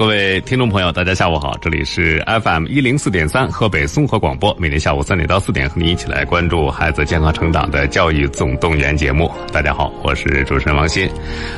[0.00, 9.30] 各位听众朋友，大家下午好，这里是 FM 一零四点三河北综合广播，每天下午三点到四点和您一起来关注孩子健康成长的教育总动员节目。
[9.52, 11.06] 大家好，我是主持人王鑫。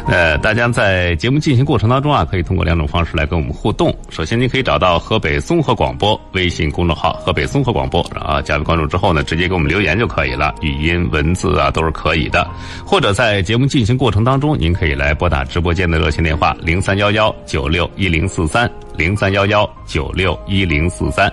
[0.09, 3.97] 呃，大家在节目进行过程当中啊，可以通过两种方式来跟我们互动。
[4.10, 12.45] 首先，您可以找到河北综合广播微信公众号“河北综合广播”，啊，加入关注之后呢，直接给我们留言就可以了，语音、文字啊都是可以的。
[12.84, 18.28] 或者在节目进行过程当中，您可以来拨打直播间的热线电话零三幺幺九六一零。
[18.33, 21.30] 四三零三幺幺九六一零四三，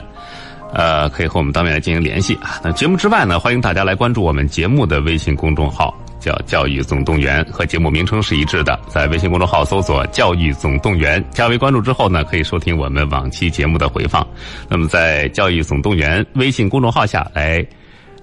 [0.73, 2.59] 呃，可以和我们当面来进行联系啊。
[2.61, 8.77] 那节目之外呢，欢迎大家来关注我们节目的微信公众号，叫“教育总动员”，和节目名称是一致的。
[8.89, 14.27] 在微信公众号搜索“教育总动员”，加为关注之后呢，可以收听我们往期节目的回放。
[14.67, 17.65] 那么在“教育总动员”微信公众号下来，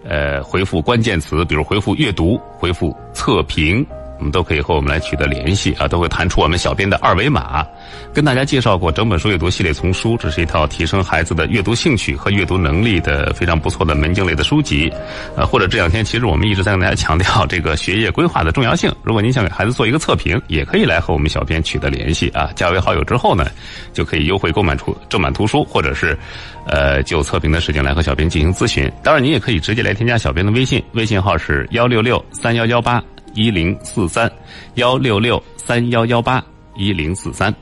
[0.04, 3.84] 呃，回复关键词，比如回复阅读，回复测评。
[4.18, 7.66] 我们都可以和我们来取得联系啊，都会弹出我们小编的二维码，
[8.14, 14.92] 跟大家介绍过整本书阅读系列丛书，这是一套提升孩子的阅读兴趣和阅读能力的非常不错的门径类的书籍。
[15.36, 18.92] 呃，或者这两天其实我们一直在跟大家强调这个学业规划的重要性。
[19.02, 23.46] 如果您想给孩子做一个测评，也可以来和我们小编取得联系啊，加为好友之后呢，
[23.92, 26.18] 就可以优惠购买出正版图书，或者是
[26.66, 28.90] 呃就测评的事情来和小编进行咨询。
[29.02, 33.02] 当然，您也可以直接来添加小编的微信，微信号是幺六六三幺幺八。
[33.36, 34.32] 一零四三
[34.76, 36.42] 幺六六三幺幺八
[36.74, 37.54] 一零四三。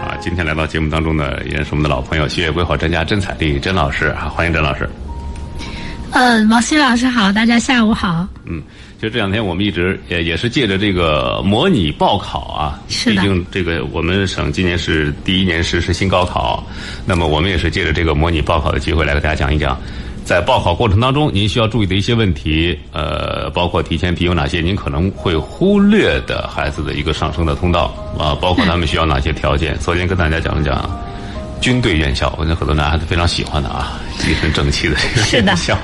[0.00, 4.88] 啊，今天来到节目当中的也是我们的老朋友，学业规划专家甄彩丽甄老师啊，欢迎甄老师。
[6.12, 8.26] 嗯，王鑫老师好，大家下午好。
[8.46, 8.62] 嗯，
[8.98, 16.64] 就这两天我们一直也也是借着这个模拟报考啊，是毕竟这个我们省今年是第一年实施新高考，
[17.04, 19.78] 那么我们也是借着这个模拟报考的机会来给大家讲一讲。
[20.32, 29.78] 在报考过程当中，您需要注意的一些问题，呃，包括提前批有哪些您可能会忽略的孩子的一个上升的通道啊，包括他们需要哪些条件。
[29.78, 30.90] 昨天跟大家讲了讲
[31.60, 35.76] 军队院校，我觉得很多男孩子非常喜欢的啊，一身正气的这个院校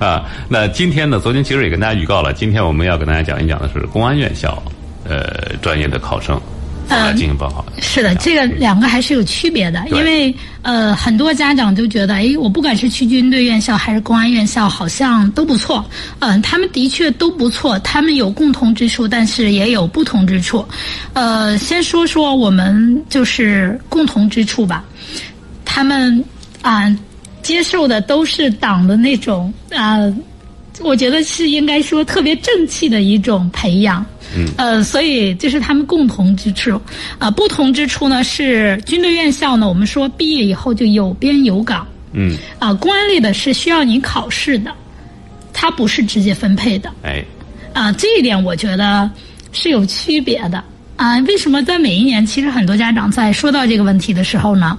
[0.00, 0.24] 啊。
[0.48, 4.60] 那今天呢，昨天其实也跟大家预告了，今天我们要跟大家讲一讲的是公安院校
[5.08, 6.40] 呃专业的考生。
[6.88, 7.64] 来进行报考。
[7.80, 15.84] 是的，这个两个还是有区别的，因为呃，很多家长都觉得，哎，我不管是去军队院校还是公安院校，好像都不错。
[16.18, 20.64] 嗯，他们的确都不错，他们有共同之处，但是也有不同之处。
[21.12, 24.84] 呃，先说说我们就是共同之处吧。
[25.64, 26.24] 他们
[26.62, 26.94] 啊，
[27.42, 29.98] 接受的都是党的那种啊，
[30.80, 34.04] 我觉得是应该说特别正气的一种培养。
[34.36, 36.78] 嗯，呃，所以这是他们共同之处，
[37.18, 44.72] 啊，不同之处呢是军队院校呢，我们说毕业以后就有编有岗，嗯，啊，公安类的是需要你考试的，
[45.52, 47.24] 它不是直接分配的，哎，
[47.72, 49.08] 啊，这一点我觉得
[49.52, 50.62] 是有区别的，
[50.96, 54.76] 啊，为什么在每一年，其实很多家长在说到这个问题的时候呢，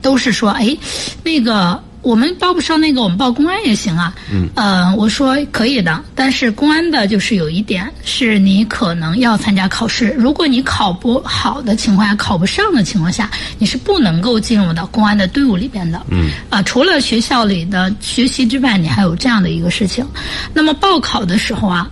[0.00, 0.74] 都是说，哎，
[1.22, 1.80] 那个。
[2.06, 4.14] 我们报不上那个，我们报公安也行啊。
[4.32, 4.48] 嗯。
[4.54, 10.14] 呃，我说可以的，但是公安的就是有一点，是你可能要参加考试。
[10.16, 13.28] 如果你考不好的情况下，考不上的情况下，
[13.58, 16.00] 你是不能够进入到公安的队伍里边的。
[16.08, 16.30] 嗯。
[16.48, 20.06] 啊，除了学校里的学习之外，你还有这样的一个事情。
[20.54, 21.90] 那么报考的时候啊，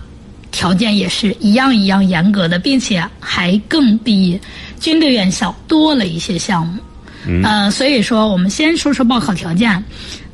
[0.49, 4.39] 条件也是一样一样严格的，并且还更比
[4.79, 6.79] 军队院校多了一些项目。
[7.27, 9.83] 嗯，所以说我们先说说报考条件，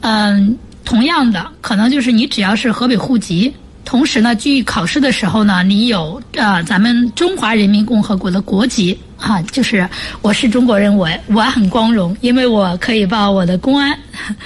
[0.02, 3.54] 嗯，同样的，可能就是你只要是河北户籍，
[3.86, 9.88] 同时呢，据考试的时候呢，你有呃咱们中华人民共和国的国籍啊，就是
[10.22, 13.98] 我是中国人，我我很光荣，因为我可以报我的公安。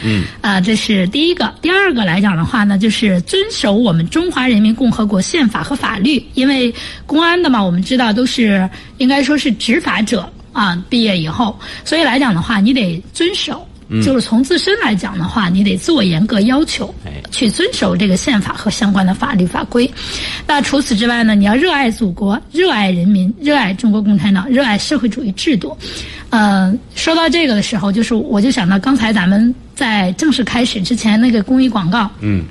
[0.03, 1.53] 嗯，啊，这是第一个。
[1.61, 6.73] 第二个来讲的话呢，就是遵守我们中华人民共和国宪法和法律，因为
[7.05, 10.29] 公安的嘛，我们知道都是应该说是执法者。
[10.55, 13.67] 啊，毕业以后，所以来讲的话，你得遵守，
[14.01, 16.95] 就是从自身来讲的话，你得自我严格要求，
[17.29, 19.91] 去遵守这个宪法和相关的法律法规。
[20.47, 25.77] 那除此之外呢，你要热爱祖国，热爱人民，热爱中国共产党，热爱社会主义制度。
[26.29, 32.09] 呃，说到这个的时候，就是我就想到刚才咱们在正式开始之前那个公益广告。
[32.21, 32.45] 嗯。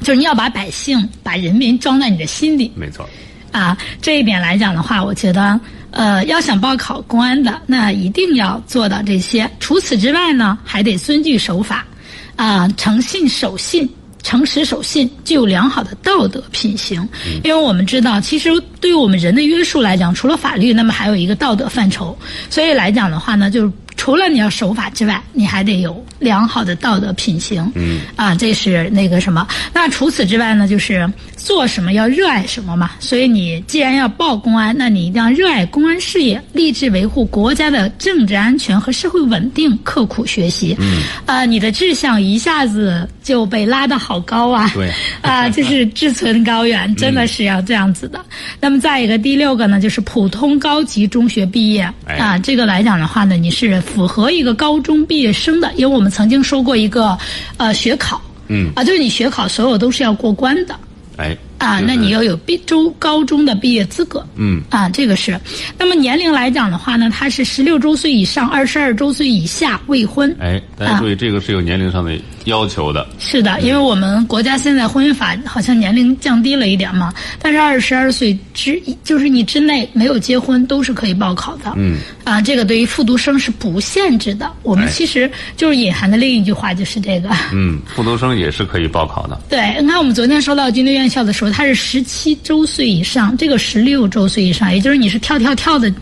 [0.00, 2.70] 就是你要把百姓、把人民装在你的心里。
[2.74, 3.08] 没错。
[3.54, 5.58] 啊，这一点来讲的话，我觉得，
[5.92, 9.48] 呃，要想报考公安的，那一定要做到这些。
[9.60, 11.86] 除此之外呢，还得遵纪守法，
[12.34, 13.88] 啊，诚信守信。
[14.24, 17.06] 诚实守信，具有良好的道德品行。
[17.44, 18.48] 因为我们知道，其实
[18.80, 22.16] 对于我们人的约束来讲，除了法律，那么还有一个道德范畴。
[22.48, 27.70] 所以来讲的话呢，就是除了你要守法之外，你还得有良好的道德品行。
[27.74, 29.46] 嗯，啊，这是那个什么？
[29.72, 32.92] 那除此之外呢，就是做什么要热爱什么嘛。
[33.00, 40.76] 所以你既然要报公安，那你一定要热爱公安事业，立志维护国家的政治安全和社会稳定，刻苦学习。
[40.80, 44.70] 嗯，啊，你的志向一下子就被拉得好高啊！
[44.74, 44.90] 对，
[45.22, 48.20] 啊，就是志存高远，真的是要这样子的。
[48.60, 57.16] 那么再一个，第六个呢，就是普通高级中学毕业哎啊，这个来讲的话呢，你是符合一个高中毕业生的，因为我们曾经说过一个
[57.58, 58.72] 呃学考，嗯。
[58.74, 60.74] 啊，就是你学考所有都是要过关的。
[61.16, 64.24] 哎，啊，那你要有毕周高中的毕业资格。
[64.36, 65.38] 嗯啊，这个是。
[65.78, 70.34] 那么年龄来讲的话呢，他是十六周岁以上，二十二周岁以下未婚。
[70.40, 73.06] 哎，大家注意，这个是有年龄上的要求的。
[73.18, 81.72] 是的，因为我们国家现在婚姻法好像年龄降低了一点嘛，但是二十二岁之就是你之内没有结婚都是可以报考的。
[81.76, 84.50] 嗯，啊，这个对于复读生是不限制的。
[84.62, 87.30] 我们哎其实就是隐含的另一句话就是这个。
[87.52, 89.40] 嗯，复读生也是可以报考的。
[89.48, 95.92] 对，你看我们昨天说到军队院校的时候，他是十七周岁以上，这个十六周岁以上，也就是你是跳跳跳的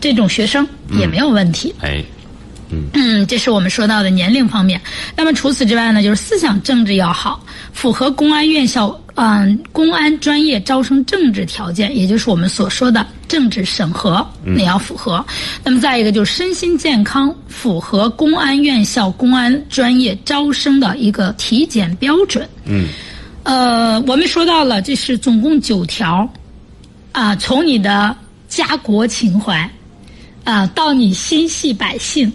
[0.00, 0.66] 这种学生
[0.98, 1.74] 也没有问题。
[1.80, 2.02] 哎，
[2.70, 4.80] 嗯，这是我们说到的年龄方面。
[5.16, 15.26] 那么除此之外呢，就是思想政治要好，符合公安院校嗯、公安专业招生政治条件，也就是我们所说的政治审核，你要符合。
[15.64, 22.48] 那么再一个就是身心健康，符合公安院校公安专业招生的一个体检标准。
[22.64, 22.90] 嗯，
[23.48, 26.28] 呃，我们说到了，这是总共九条，
[27.12, 28.14] 啊，从你的
[28.46, 29.66] 家国情怀，
[30.44, 32.30] 啊，到你心系百姓，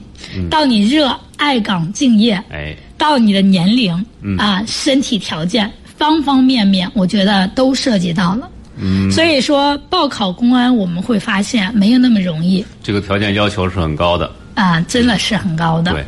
[0.50, 3.94] 到你热爱岗敬业，哎，到你的年龄，
[4.40, 8.50] 啊，身体条件，方方面面，我觉得都涉及到了。
[8.78, 14.32] 嗯，所以说，报考公安，我们会发现没有那么容易这个条件要求是很高的。
[14.56, 15.94] 啊，真的是很高的。
[15.94, 16.04] 对，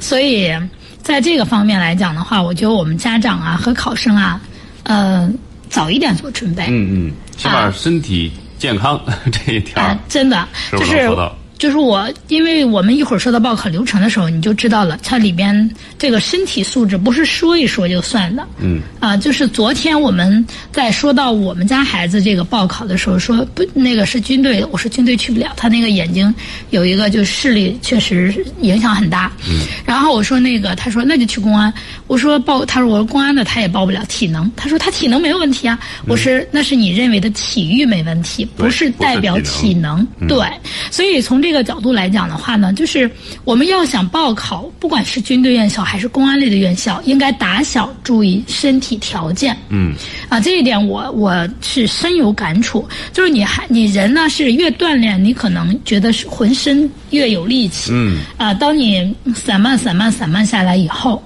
[0.00, 0.52] 所以
[1.00, 4.40] 在这个方面来讲的话，我觉得我们家长啊和考生啊，
[4.88, 5.30] 呃，
[5.70, 6.64] 早一点做准备。
[6.68, 9.00] 嗯嗯，起码身体健康
[9.30, 11.08] 这一条啊，真的是不就是？
[11.58, 15.68] 就是我，因为我们一会儿说到报考流程的时候，你就知道了，它里边
[15.98, 18.46] 这个身体素质不是说一说就算的。
[18.60, 18.80] 嗯。
[19.00, 26.32] 啊，就是昨天我们在说到我们家孩子这个报考的时候，说不，那个是军队，我说军队去不了，他那个眼睛
[26.70, 29.32] 有一个就视力确实影响很大。
[29.48, 29.66] 嗯。
[29.84, 31.72] 然后我说那个，他说那就去公安。
[32.06, 34.50] 我说报，他说我说公安的他也报不了体能。
[34.54, 35.76] 他说他体能没有问题啊。
[36.06, 40.06] 我说那是你认为的体育没问题，不是代表体能。
[40.28, 40.46] 对，
[40.90, 43.10] 所以从这个角度来讲的话呢，就是
[43.44, 49.56] 我们要想报考，不管是军队院校还是公安类的院校，应该打小注意身体条件。
[49.68, 49.94] 嗯，
[50.28, 52.86] 啊，这一点我我是深有感触。
[53.12, 57.90] 就是你还你人呢是越锻炼，你可能觉得是浑身越有力气。
[57.92, 61.22] 嗯，啊，当你散漫散漫散漫下来以后，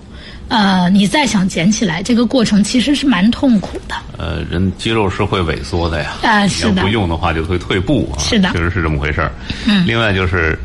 [0.53, 3.95] 呃，你再想捡起来，这个过程其实是蛮痛苦的。
[4.19, 6.13] 呃，人肌肉是会萎缩的呀。
[6.23, 8.21] 啊是的不用的话就会退步啊。
[8.21, 9.33] 是的确实是这么回事儿。
[9.67, 9.87] 嗯。
[9.87, 10.59] 另外就是，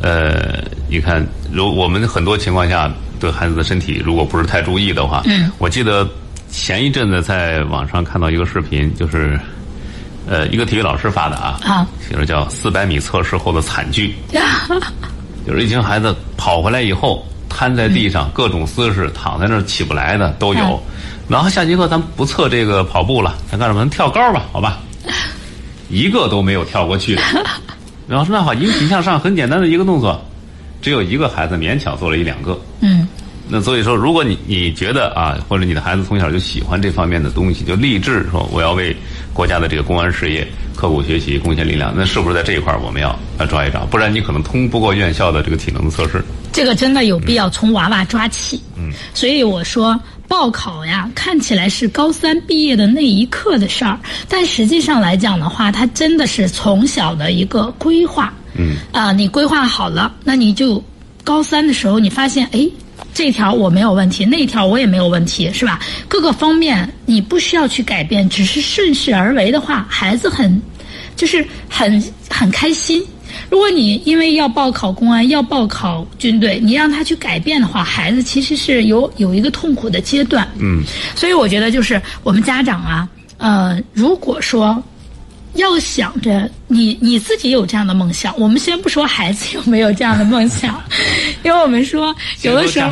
[0.00, 6.08] 呃，你看，如我们很多情况下对孩子的身体如果不是太注意的话，嗯，我记得
[6.50, 9.38] 前一阵子在网上看到一个视频，就是。
[10.24, 14.14] 呃，一个体育老师发的啊，啊，写着叫“四百米测试后的惨剧”，
[15.44, 20.60] 就是一群孩子跑回来以后，瘫在地上，各种姿势，躺在那儿起不来的都有。
[20.60, 20.80] 嗯
[21.28, 23.80] 然后下节课咱们不测这个跑步了，咱干什么？
[23.80, 24.80] 咱跳高吧，好吧？
[25.88, 27.22] 一个都没有跳过去的。
[28.08, 30.20] 然后说那好，引体向上很简单的一个动作，
[30.82, 32.60] 只有一个孩子勉强做了一两个。
[32.80, 33.06] 嗯，
[33.48, 38.94] 那所以说，如果你你觉得啊，或者你的孩子从小就喜欢这方面的东西，就立志说我要为
[39.32, 43.80] 国家的这个公安事业刻苦学习，贡献力量，那是不是在这一块儿我们要要抓一抓？
[43.86, 46.22] 不然你可能通不过院校的这个体能的测试。
[46.52, 48.60] 这个真的有必要从娃娃抓起。
[48.76, 58.32] 嗯，所以我说报考呀，看起来是高三毕业的那一刻的事儿，但实际上来讲的话，它真的是从小的一个规划。
[58.54, 60.82] 嗯，啊，你规划好了，那你就
[61.24, 62.68] 高三的时候，你发现哎。
[63.14, 65.78] 这条我没有问题，那条我也没有问题，是吧？
[66.08, 70.62] 各个方面你不需要去改变，只是顺势而为的话，孩子很，
[71.14, 73.04] 就是很很开心。
[73.52, 80.48] 如果你因为要报考公安、要报考军队，你让他去改变的话，孩子其实是有有一个痛苦的阶段。
[80.58, 80.82] 嗯，
[81.14, 83.06] 所以我觉得就是我们家长啊，
[83.36, 84.82] 呃，如果说
[85.56, 90.82] 要想着你你自己有这样的梦想，我们先不说孩子有没有这样的梦想，
[91.44, 92.90] 因为我们说有的时候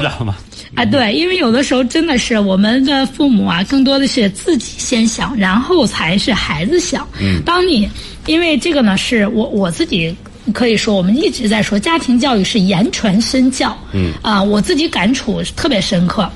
[0.74, 7.08] 啊，对，因为有的时候真的是我们的父母啊，更多的是自己先想，然后才是孩子想。
[7.18, 7.88] 嗯，当你
[8.26, 10.14] 因为这个呢，是我我自己
[10.52, 13.76] 可以说，我们一直在说家庭教育是言传身教。
[13.92, 16.30] 嗯，啊，我自己感触特别深刻，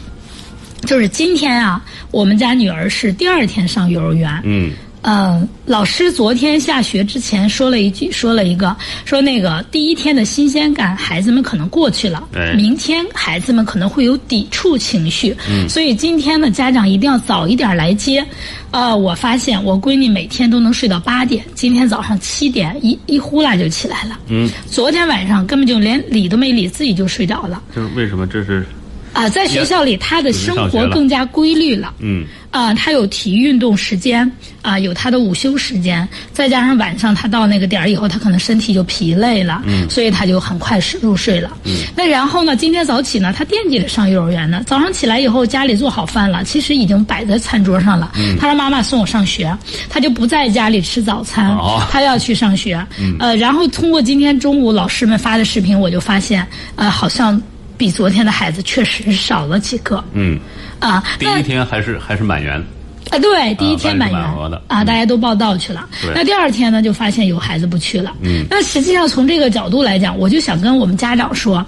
[0.86, 4.40] 就是今天啊，我们家女儿是第二天上幼儿园。
[4.44, 4.72] 嗯
[5.06, 12.54] 嗯，老师昨天下学之前说了一句，说了一个，说那个第一天的新鲜感，孩子们可能过去了，哎。
[12.54, 18.24] 明天孩子们可能会有抵触情绪，嗯，所以今天呢，家长一定要早一点来接。
[18.70, 27.62] 呃，我发现我闺女每天都能睡到八点，今天早上七点一一呼啦就起来了，嗯，昨天晚上根本就连理都没理，自己就睡着了。
[27.76, 28.66] 就是为什么这是
[29.14, 31.94] 啊、在学校里，他的生活更加规律了。
[32.00, 34.30] 嗯啊、他有体育运动时间
[34.62, 41.50] 啊、有他的午休时间，再加上晚上他到那个点儿以后，他可能身体就疲累了，嗯，所以他就很快是入睡了。
[41.64, 44.62] 嗯，那然后呢，今天早起呢，他惦记着上幼儿园呢。
[44.66, 48.12] 早上起来以后，家里做好饭了，其实已经摆在餐桌上了。
[48.16, 49.56] 嗯，他说妈妈送我上学，
[49.88, 52.74] 他就不在家里吃早餐，哦他要去上学。
[53.00, 57.40] 嗯，呃，然后通过今天中午老师们发的视频，我就发现，呃，好像
[57.76, 60.02] 比昨天的孩子确实少了几个。
[60.12, 60.38] 嗯，
[60.78, 62.62] 啊，第一天还是还是满员，
[63.10, 64.20] 啊，对，第一天满员。
[64.68, 65.88] 啊，大家都报到去了。
[66.02, 66.12] 对。
[66.14, 68.12] 那第二天呢，就发现有孩子不去了。
[68.20, 68.44] 嗯。
[68.50, 71.64] 那实际上从这个角度来讲，我就想跟我们家长说，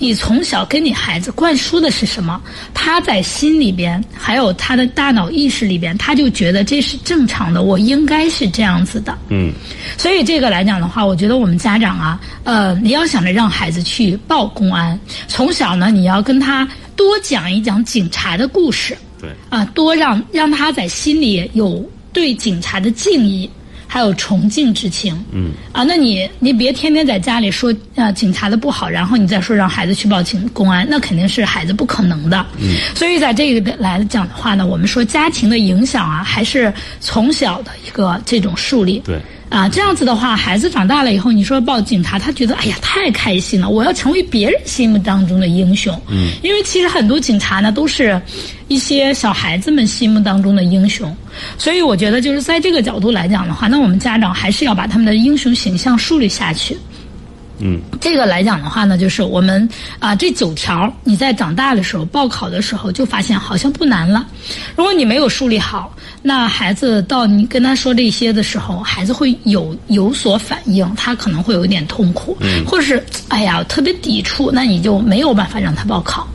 [0.00, 2.40] 你从小跟你孩子灌输的是什么？
[2.72, 9.16] 他在心里边，还有他的大脑意识里边，他就觉得这是正常的，我应该是这样子的。
[9.28, 9.52] 嗯
[9.98, 16.66] 所以这个来讲的话，我觉得我们家长啊，呃，你要想着让孩子去报公安，从小呢，你要跟他
[16.96, 18.96] 多讲一讲警察的故事。
[19.20, 23.50] 对，啊，多让让他在心里有对警察的敬意，
[23.92, 25.12] 还有崇敬之情。
[25.32, 32.46] 嗯，啊，那你你别天天在家里说啊警察的不好，然后你再说让孩子去报警公安，那肯定是孩子不可能的。
[32.60, 39.00] 嗯，所以在这个来讲的话呢，我们说家庭的影响啊，还是从小的一个这种树立。
[39.04, 39.20] 对。
[39.50, 45.92] 啊，这样子的话，孩子长大了以后，你说报警察，他觉得哎呀太开心了，我要成为别人心目当中的英雄。
[46.08, 48.20] 嗯，因为其实很多警察呢，都是
[48.68, 51.14] 一些小孩子们心目当中的英雄，
[51.58, 56.78] 所以我觉得就是在这个角度来讲的话，那我们家长还是要把他们的英雄形象树立下去。
[57.60, 64.26] 嗯，这个来讲的话呢，就是我们啊、这九条你在长大的时候报考的时候就发现好像不难了。
[64.76, 76.26] 如果你没有树立好，那孩子到你跟他说这些的时候，孩子会有有所反应，他可能会有一点痛苦，嗯或者是哎呀特别抵触，那你就没有办法让他报考。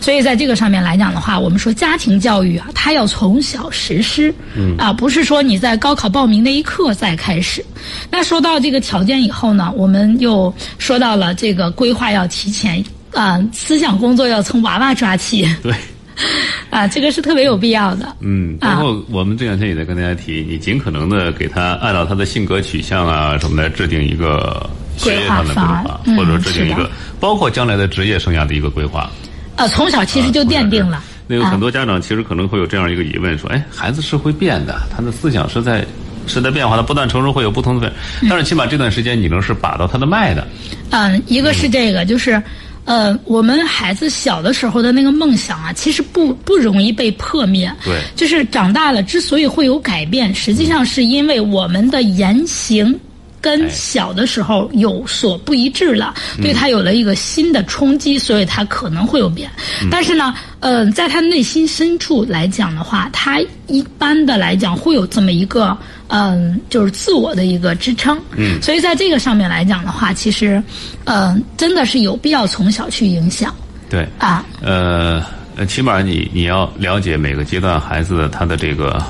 [0.00, 7.64] 所以在这个上面来讲的话，我们说家庭教育啊，它要从小实施，嗯啊，不是说你在高考报名那一刻再开始。
[8.10, 15.74] 那说到这个条件以后呢，我们又说到了这个规划要提前啊、思想工作要从娃娃抓起 对。
[16.68, 18.16] 啊，这个是特别有必要的。
[18.20, 26.88] 嗯，然后我们这两天也在跟大家提，你尽可能的给他按照他的性格取向啊什么的制定一个学业上的规规划划，方案或者制定一个
[27.18, 29.10] 包括将来的职业生涯的一个规划。
[29.56, 31.02] 呃，从小其实就奠定了。
[31.26, 35.86] 那有啊很多家长其实可能会有这样一个疑问，说：“哎，孩子是会变的，他的思想是在
[36.26, 37.92] 是在变化的，不断成熟会有不同的变。
[38.28, 40.46] 但是起码这段时间你能是把到他的脉的。
[40.90, 42.42] 嗯，一个是这个，就是，
[42.84, 47.72] 呃，我们孩子小的时候的那个梦想啊，其实不不容易被破灭。
[47.84, 52.98] 对就是长大了之所以会有改变，实际上是因为我们的言行。
[53.42, 59.50] 跟小的时候有所不一致了，对他有了一个新的冲击，所以他可能会有变。
[59.90, 68.16] 但是呢，呃，在他内心深处来讲的话，他一般的来讲会有这么一个，嗯、就是自我的一个支撑。
[68.36, 70.62] 嗯所以在这个上面来讲的话，其实，
[71.04, 73.52] 嗯、真的是有必要从小去影响
[73.90, 74.44] 对，啊。
[74.62, 75.20] 呃，
[75.56, 79.02] 呃起码你你要了解每个阶段孩子的他的这个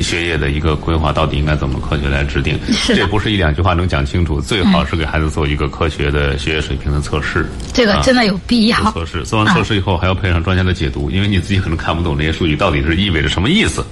[0.00, 7.48] 学业的一个规划到底应该怎么科学来制定， 这不是一两句话能讲清楚， 最好是给孩子做一个科学的学业水平的测试。
[7.72, 8.80] 这个啊真的有必要。
[8.92, 13.84] 做测试，做完测试以后还要配上专家的解读，因为你自己可能看不懂这些数据到底是意味着什么意思。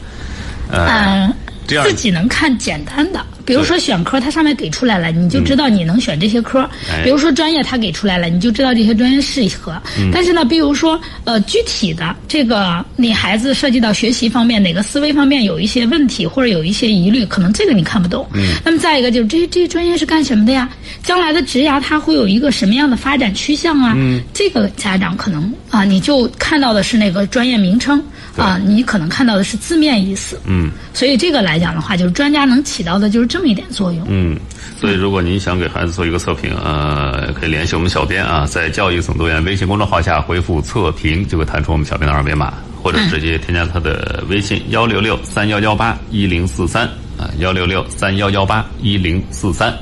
[0.71, 1.35] 呃，嗯，
[1.67, 6.61] 这样自己能看简单的，比如说选科，它上面给出来了，你就知道你能选这些科。
[6.93, 9.81] 哎比如说专业，它给出来了，你就知道这些专业适合。
[10.12, 18.28] 但是呢，比如说呃，具体的这个你孩子涉及到学习方面哪个思维方面有一些问题或者有一些疑虑，可能这个你看不懂。
[18.35, 18.52] 嗯。
[18.62, 20.69] 那么再一个就是这些这些专业是干什么的呀？
[21.02, 23.95] 将来的职涯它会有一个什么样的发展趋向啊？
[23.97, 24.21] 嗯。
[24.35, 28.02] 这个家长可能啊，你就看到的是那个专业名称
[28.37, 30.39] 啊，你可能看到的是字面意思。
[30.47, 34.05] 嗯所以这个来讲的话，就是专家能起到的就是这么一点作用。
[34.09, 34.39] 嗯，
[34.81, 46.85] 所以如果您想给孩子做一个测评，呃，可以联系我们小编啊，在教育总动员微信公众号下回复“测评”，就会弹出我们小编的二维码，或者直接添加他的微信幺六六三幺幺八一零四三
[47.17, 49.73] 啊，幺六六三幺幺八一零四三。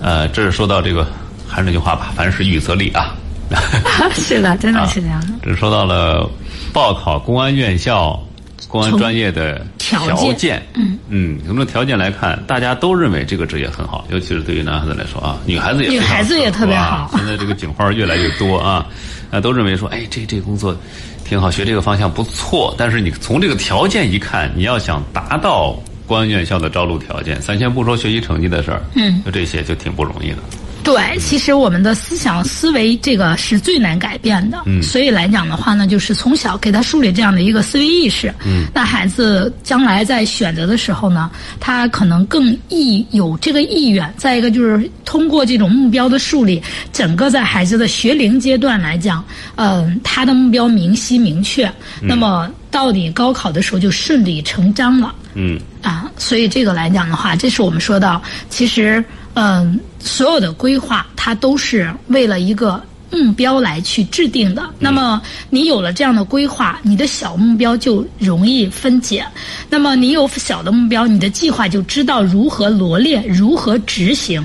[0.00, 1.06] 呃，这是说到这个，
[1.46, 3.14] 还是那句话吧，凡事预则立啊。
[4.14, 5.28] 是的，真的是这样的。
[5.42, 6.28] 这说到了
[6.72, 8.20] 报考公安院校、
[8.68, 10.62] 公安专业的条件件。
[10.74, 18.86] 嗯嗯，从这条件来看，大家都认为这个职业很好，尤其是对于男孩子来说啊，女孩子也女孩子也特别好现在这个警花越来越多啊，
[19.30, 20.76] 啊，都认为说，哎，这这工作
[21.24, 22.74] 挺好，学这个方向不错。
[22.76, 30.38] 但是你从这个条件一看，你要想达到公安院校的招录条件，咱先不说学习成绩的事儿，嗯，就这些就挺不容易的。
[30.86, 34.80] 对，其实我们的思想思维这个是最难改变的，嗯。
[34.80, 41.28] 所以来讲的话呢，就是从小给他树立这样的一个思维意识，嗯，那孩子将来在选择的时候呢，
[41.58, 44.14] 他可能更意有这个意愿。
[44.16, 46.62] 再一个就是通过这种目标的树立，
[46.92, 49.24] 整个在孩子的学龄阶段来讲，
[49.56, 51.68] 嗯、他的目标明晰明确，
[52.00, 55.12] 那么到底高考的时候就顺理成章了。
[55.34, 55.58] 嗯。
[55.82, 64.64] 啊，所以这个来讲的话，这是我们说到，其实嗯，所有的规划它都是为了一个目标来去制定的。
[64.78, 65.20] 那么
[65.50, 69.26] 你有了这样的规划，你的小目标就容易分解。
[69.68, 74.42] 那么你有小的目标，你的计划就知道如何罗列，如何执行。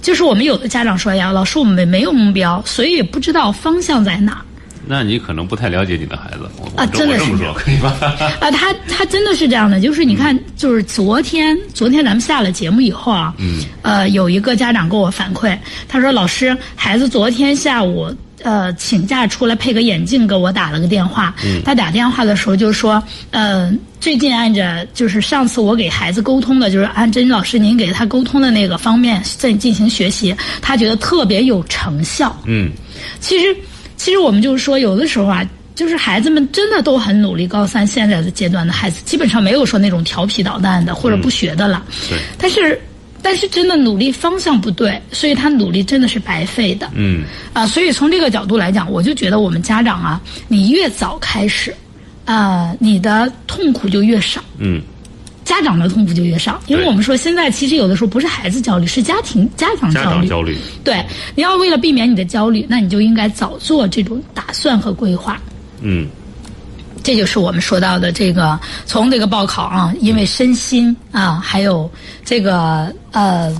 [0.00, 4.42] 就是我们有的家长说呀，老师我们没有目标，所以也不知道方向在哪儿。
[4.88, 7.94] 那你可能不太了解你的孩子，我啊真的是这么说可以吧？
[8.40, 18.14] 啊，他他真的是这样的，就是你看，就是昨天昨天咱们下了节目以后啊，嗯，呃，有一个家长给我反馈，他说老师，孩子昨天下午。
[18.44, 21.34] 呃，请假出来配个眼镜，给我打了个电话。
[21.44, 23.02] 嗯，他打电话的时候就说，
[23.32, 23.68] 呃，
[23.98, 32.32] 最近按着就是上次我给孩子沟通的，就是按甄老师您给他沟通的那个方面在进行学习，他觉得特别有成效。
[32.44, 32.70] 嗯
[33.18, 33.56] 其实，
[33.98, 37.46] 其实我们就是说，有的时候啊，就是孩子们真的都很努力。
[37.46, 41.84] 高三现在的阶段的孩子，基本上没有说那种调皮捣蛋的或者不学的了。
[42.08, 42.80] 对但是，
[43.20, 46.88] 但是真的努力方向不对，所以他努力真的是白费的。
[46.94, 51.74] 嗯啊，所以从这个角度来讲，我就觉得我们家长啊，你越早开始，
[52.24, 54.42] 啊，你的痛苦就越少。
[54.58, 54.80] 嗯
[55.48, 60.04] 家长的痛苦就越少，因为我们说现在其实有的时候不是孩子焦虑，是家庭家长焦虑。
[60.04, 60.58] 长焦虑。
[60.84, 61.02] 对，
[61.34, 65.40] 你要为了避免你的焦虑，那你就应该早做这种打算和规划。
[65.80, 66.06] 嗯
[67.02, 71.90] 这就是我们说到的这个，从这个报考啊，因为身心啊，还有
[72.26, 73.56] 这个呃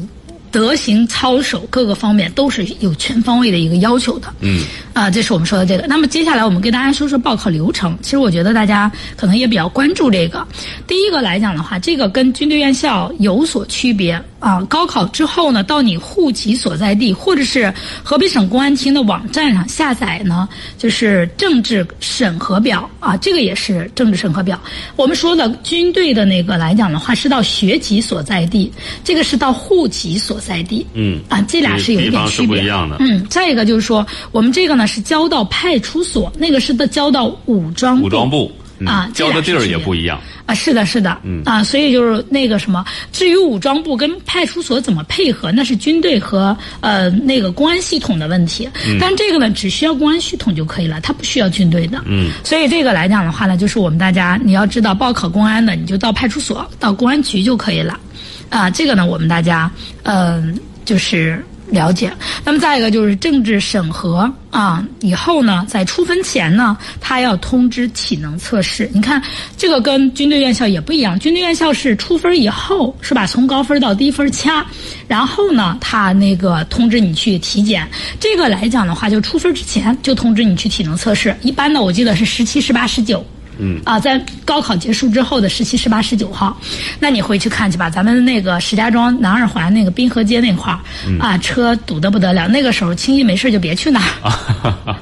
[0.50, 4.32] 德行操守各个方面都是有全方位的一个要求的。
[4.40, 5.86] 嗯啊，这是我们说的这个。
[5.86, 7.96] 那么接下来我们跟大家说说报考流程。
[8.02, 10.46] 其实我觉得大家可能也比较关注这个。
[10.86, 14.62] 第一个来讲的话，这个跟军队院校有所区别啊。
[14.64, 17.72] 高考之后呢，到你户籍所在地或者是
[18.02, 24.60] 河北省公安厅的网站上下载呢，就是政治审核表啊，这个也是政治审核表。
[24.96, 28.72] 我们说的军队的那个来讲的话，是到学籍所在地，
[29.04, 30.86] 这个是到户籍所在地。
[30.94, 32.96] 嗯啊，这俩是有一地方是点区别不一样的。
[33.00, 40.20] 嗯，再一个就是说，我们这个呢是交到派出所，那个是的交到武装武装部嗯啊交的地儿也不一样。
[40.48, 42.82] 啊，是的，是的，嗯啊，所以就是那个什么，
[43.12, 48.66] 至于武装部跟派出所怎么配合，那是军队和呃那个公安系统的问题。
[48.86, 52.02] 嗯但这个呢，只需要公安系统就可以了，它不需要军队的。
[52.06, 58.00] 嗯，所以这个来讲的话呢，就是我们大家你要知道，报考公安的，你就到派出所、到公安局就可以了。
[58.48, 59.70] 啊，这个呢，我们大家
[60.04, 62.12] 嗯、就是了解。
[62.44, 68.90] 那么再一个就是政治审核啊，以后呢，在出分前呢，他要通知体能测试。
[68.92, 69.22] 你看，
[69.56, 74.64] 这个跟军队院校也不一样，军队院校是出分以后是吧，从高分到低分掐，
[75.06, 77.86] 然后呢，他那个通知你去体检。
[78.18, 81.36] 这个来讲的话，就出分之前就通知你去体能测试。
[81.42, 83.24] 一般的，我记得是十七、十八、十九。
[83.58, 86.56] 嗯啊，在高考结束之后的十七、十八、十九号，
[87.00, 87.90] 那你回去看去吧。
[87.90, 92.46] 咱们那个石家庄南二环那个滨河街那块儿、嗯啊，车堵得不得了。
[92.48, 94.94] 那个时候轻易没事就别去那儿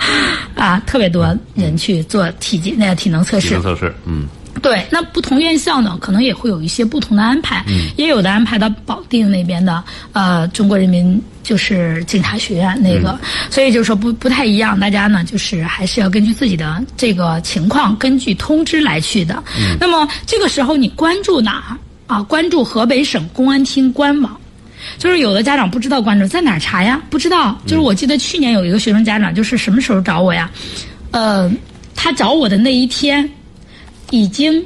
[0.57, 3.63] 啊特别多人去做体检那个体能测试体能。
[3.63, 4.27] 测试，嗯
[4.63, 7.65] 对，那不同院校呢，可能也会有一些不同的安排，
[7.97, 13.19] 也有的安排到保定那边的呃中国人民就是警察学院那个，
[13.51, 19.43] 所以就是说不不太一样，大家呢就是还是要根据自己的这个情况，根据通知来去的。
[19.79, 22.23] 那么这个时候你关注哪儿啊？
[22.23, 24.37] 关注河北省公安厅官网。
[24.99, 27.01] 就是有的家长不知道关注在哪儿查呀？
[27.11, 27.59] 不知道。
[27.67, 30.49] 就是我记得去年有一个学生家长，就是什么时候找我呀？
[31.11, 31.51] 呃，
[31.95, 33.29] 他找我的那一天，
[34.11, 34.65] 已经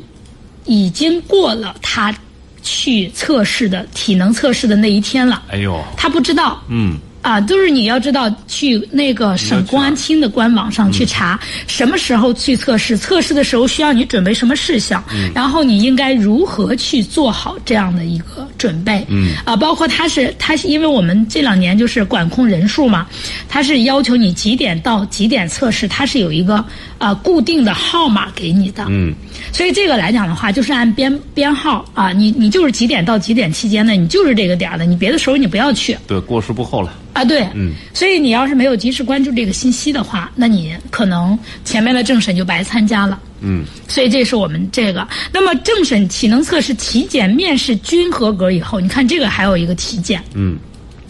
[0.64, 2.14] 已经过了他
[2.62, 5.42] 去测试的体能测试的那一天了。
[5.48, 6.62] 哎呦，他不知道。
[6.68, 15.05] 嗯，啊，就是你要知道，去那个省公安厅的官网上去查什么时候去测试，测试的时候需要你准备什么事项，
[15.35, 19.05] 然后你应该如何去做好这样的一个准备。
[19.09, 23.07] 嗯，啊，包括他是他是因为我们这两年就是管控人数嘛，
[23.49, 26.65] 他是要求你几点到几点测试，他是有一个
[26.97, 28.87] 啊固定的号码给你的。
[28.89, 29.13] 嗯，
[29.53, 35.95] 所以这个来讲的话，就是按编编号啊，你你就是几点到几点期间的，你就是这个点儿的，你别的时候你不要去。
[36.07, 36.91] 对，过时不候了。
[37.12, 43.20] 啊，对，嗯，所以你要是没有及时关注这个信息的话，那你可能前面的政审就白参加了。
[43.40, 45.07] 嗯，所以这是我们这个。
[45.33, 50.23] 那么政审体能测试、体检、面试均合格以后，你看这个还有一个体检。
[50.35, 50.57] 嗯，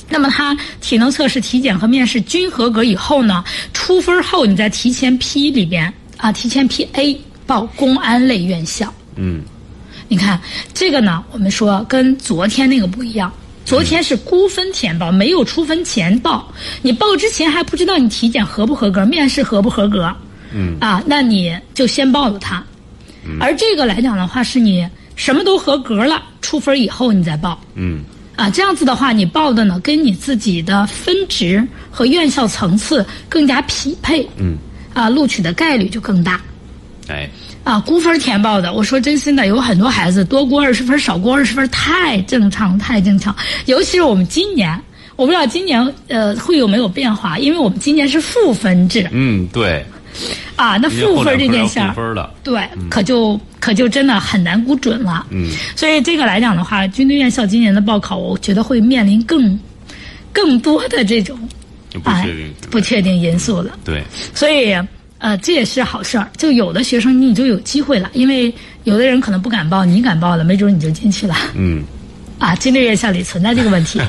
[0.09, 8.93] 那么他体能测试、体检和面试均合格以后呢，出分后你再提前批里边啊，提前批 A 报公安类院校。
[9.17, 9.43] 嗯，
[10.09, 10.41] 你看
[10.73, 13.31] 这个呢，我们说跟昨天那个不一样。
[13.71, 16.53] 昨天是估分填报，没有出分前报。
[16.83, 20.13] 你报之前还不知道你体检合不合格，面试合不合格。
[20.53, 20.77] 嗯。
[20.81, 22.61] 啊，那你就先报了它。
[23.25, 23.39] 嗯。
[23.41, 27.61] 而这个来讲的话，是你什么都合格了，出分以后你再报。
[27.77, 28.03] 嗯。
[28.35, 34.29] 啊，这样子的话，你报的呢跟你自己的分值和院校层次更加匹配。
[34.37, 34.59] 嗯。
[34.95, 36.41] 啊，录取的概率就更大。
[37.07, 37.31] 哎。
[37.63, 43.35] 啊，估分填报的，我说真心的，有很多孩子多估二十分，少估二十分，太正常，太正常。
[43.67, 44.81] 尤其是我们今年，
[45.15, 49.07] 我不知道今年呃会有没有变化，因为我们今年是负分制。
[49.13, 49.85] 嗯，对。
[50.57, 52.33] 啊，那负分这件事儿，分了。
[52.43, 55.27] 对，可就可就真的很难估准了。
[55.31, 55.51] 嗯。
[55.77, 59.59] 所以这个来讲的话，军队院校今年的报考，我觉得会面临更
[60.33, 61.39] 更多的这种
[61.93, 63.79] 不确定不确定因素了。
[63.85, 64.03] 对。
[64.35, 64.75] 所以。
[65.21, 66.29] 呃，这也是好事儿。
[66.37, 68.53] 就有的学生你就有机会了，因为
[68.85, 71.37] 有的人可能不敢报，你敢报了，没准你就进去了。
[71.55, 71.85] 嗯。
[72.39, 74.01] 啊，军队院校里存在这个问题。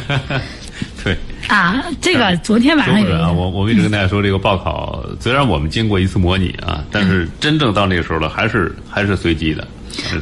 [1.04, 1.18] 对。
[1.48, 3.14] 啊，这个昨天晚上有。
[3.18, 9.68] 啊，我我一直跟大家说，这个报考虽然我们经过一次模拟啊，但是真正到那个时候了，还是还是随机的。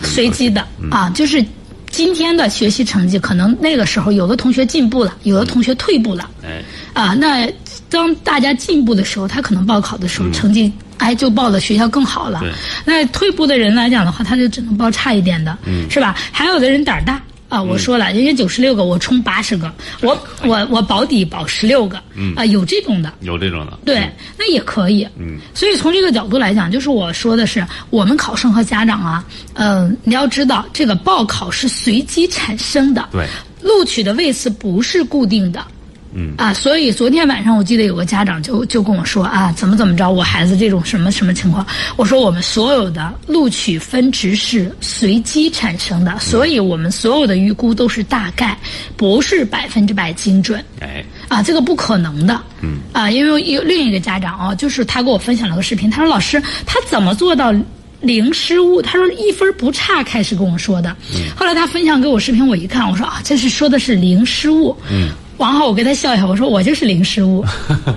[0.01, 1.45] 随机的啊，就是
[1.91, 6.27] 今天的学习成绩，可能那个时候有的同学进步了，有的同学退步了。
[6.43, 6.63] 哎。
[6.93, 7.47] 啊，那。
[7.89, 12.41] 当大家进步的时候，他可能报考的时候成绩哎就报的学校更好了。
[12.85, 15.89] 那退步的人来讲的话，他就只能报差一点的，嗯。
[15.89, 16.15] 是吧？
[16.31, 17.21] 还有的人胆儿大。
[17.49, 21.99] 啊，我说了，人家九十六个，我冲八十个，我我我保底保十六个，
[22.35, 25.03] 啊，有这种的，有这种的，对，那也可以。
[25.17, 29.25] 嗯，所以从这个角度来讲，就是我说的是，我们考生和家长啊，
[29.55, 33.25] 嗯，你要知道，这个报考是随机产生的，对，
[33.63, 35.65] 录取的位次不是固定的。
[36.13, 41.65] 嗯啊，所以昨天晚上我记得有个家长就就跟我说啊，怎么怎么着，我孩子这种什么什么情况？
[41.95, 48.57] 我说我们所有的录取分值是随机产生的，所以我们所有的预估都是大概，
[48.97, 50.63] 不是百分之百精准。
[50.79, 52.41] 哎，啊，这个不可能的。
[52.61, 57.53] 嗯啊，因为有另一个家长啊，就是他给我分享了个视频，他说老师，他怎么做到
[58.01, 58.81] 零失误？
[58.81, 60.95] 他说一分不差，开始跟我说的。
[61.35, 64.75] 后来他分享给我视频，我一看，我说啊，这是说的是零失误。
[64.91, 65.09] 嗯。
[65.39, 67.43] 然后我给他笑一下，我说我就是零失误，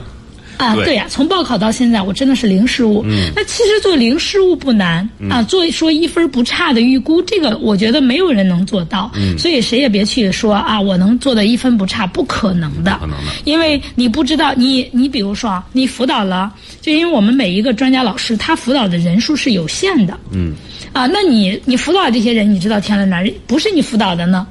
[0.58, 3.02] 啊，对呀，从报考到现在，我真的是零失误。
[3.04, 9.10] 嗯，那其实做零失误不难啊，做说一分不差的预估，这个我觉得没有人能做到。
[9.16, 12.96] 嗯，所以谁也别去说啊，我能做的一分不差，不可能的。
[13.00, 20.16] 可能的，因为你不知道，你你比如说啊，你辅导了，就因为我们每一个专家老师他辅导的人数是有限的。
[20.30, 20.52] 嗯，
[20.92, 23.28] 啊，那你你辅导这些人，你知道填了哪儿？
[23.48, 24.46] 不是你辅导的呢？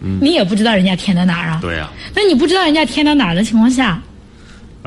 [0.00, 1.58] 你也不知道人家填在哪儿啊？
[1.60, 1.90] 对呀。
[2.14, 4.00] 那你不知道人家填到哪儿的情况下，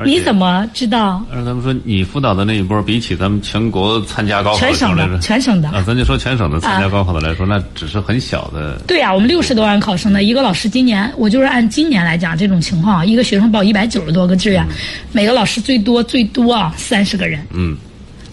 [0.04, 1.22] 你怎么知道？
[1.30, 8.80] 而他们说你辅导的那一波，比起咱们全国参加高考全省的全省的啊，咱就说全省的参加高考的来说，那只是很小的。
[8.86, 14.66] 对呀，我们六十多万考生呢，一个老师今年我就是按今年来讲这种情况，一个学生报一百九十多个志愿，
[15.12, 17.46] 每个老师最多最多啊三十个人。
[17.52, 17.76] 嗯。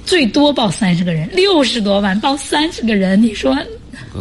[0.05, 3.53] 最多报三十个人，六十多万报三十个人，你说？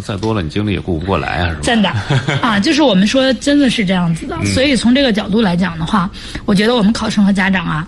[0.05, 1.61] 再多了，你精力也顾不过来啊，是吧？
[1.63, 1.89] 真的
[2.43, 4.37] 啊，就是我们说，真的是这样子的。
[4.47, 6.11] 所以从这个角度来讲的话，
[6.45, 7.87] 我觉得我们考生和家长啊，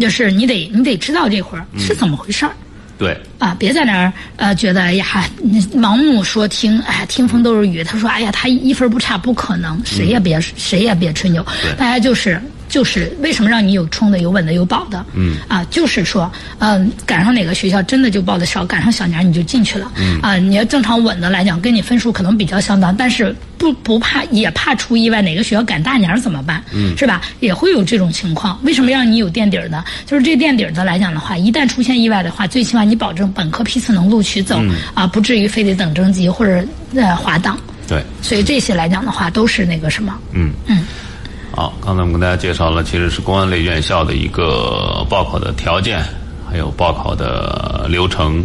[0.00, 2.52] 就是你得你得知道这会儿是怎么回事儿。
[2.98, 7.82] 对，啊，别在那儿呃觉得哎呀，你盲目说听，哎呀，听风都是雨。
[7.82, 11.44] 他说，哎呀，他一分不差，不可能，谁也别、谁也别吹牛，
[11.76, 12.40] 大家就是。
[12.72, 15.04] 就是为什么让你有冲的、有稳的、有保的？
[15.12, 19.92] 嗯啊，就是说，嗯、赶上哪个学校真的就报的少，赶上小年儿你就进去了。
[19.98, 26.64] 嗯啊，你要正常稳的来讲，跟你分数可能比较相当，但是不不怕也怕出意外，哪个学校赶大年儿怎么办？
[26.72, 27.20] 嗯，是吧？
[27.40, 28.58] 也会有这种情况。
[28.62, 29.84] 为什么让你有垫底儿呢？
[30.06, 34.58] 就是这垫底儿的来讲的话，一旦出现意外的话，最起码你保证本科批次能录取走、
[34.94, 37.58] 啊，不至于非得等征集或者呃滑档。
[37.86, 40.82] 对，所以这些来讲的话，都是那个什么，嗯嗯。
[41.54, 46.02] 好，刚才我们跟大家介绍了，其实是公安类院校的一个报考的条件，
[46.50, 48.44] 还有报考的流程。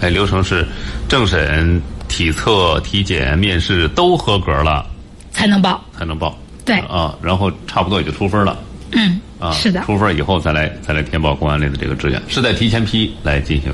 [0.00, 0.66] 哎，流程是
[1.08, 4.86] 政审、体测、体检、面试都合格了
[5.32, 5.82] 才能报。
[5.98, 6.36] 才能报。
[6.64, 8.56] 对啊，然后差不多也就出分了
[8.92, 9.50] 嗯，啊。
[9.52, 13.72] 是的，出分以后再来再来填报公安类的这个志愿，是在提前批来进行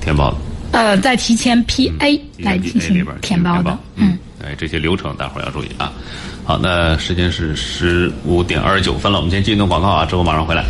[0.00, 0.36] 填报的。
[0.72, 5.92] 呃，在提前批 A 提来进行边填报的，嗯嗯，，哎，这些流程大伙儿要注意啊。
[6.44, 10.64] 好，那时间是十五点二十九分了，我们先进一段广告啊，之后马上回来。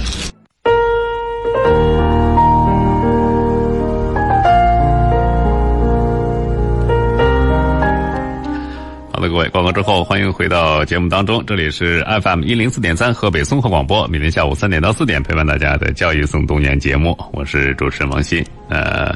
[9.30, 18.44] 各位，广告之后欢迎回到节目当中，这里是 FM 一零四点三河北综合广播，每天下午三点到四点陪伴大家的教育总动员节目，我是主持人王鑫。
[18.68, 19.14] 呃，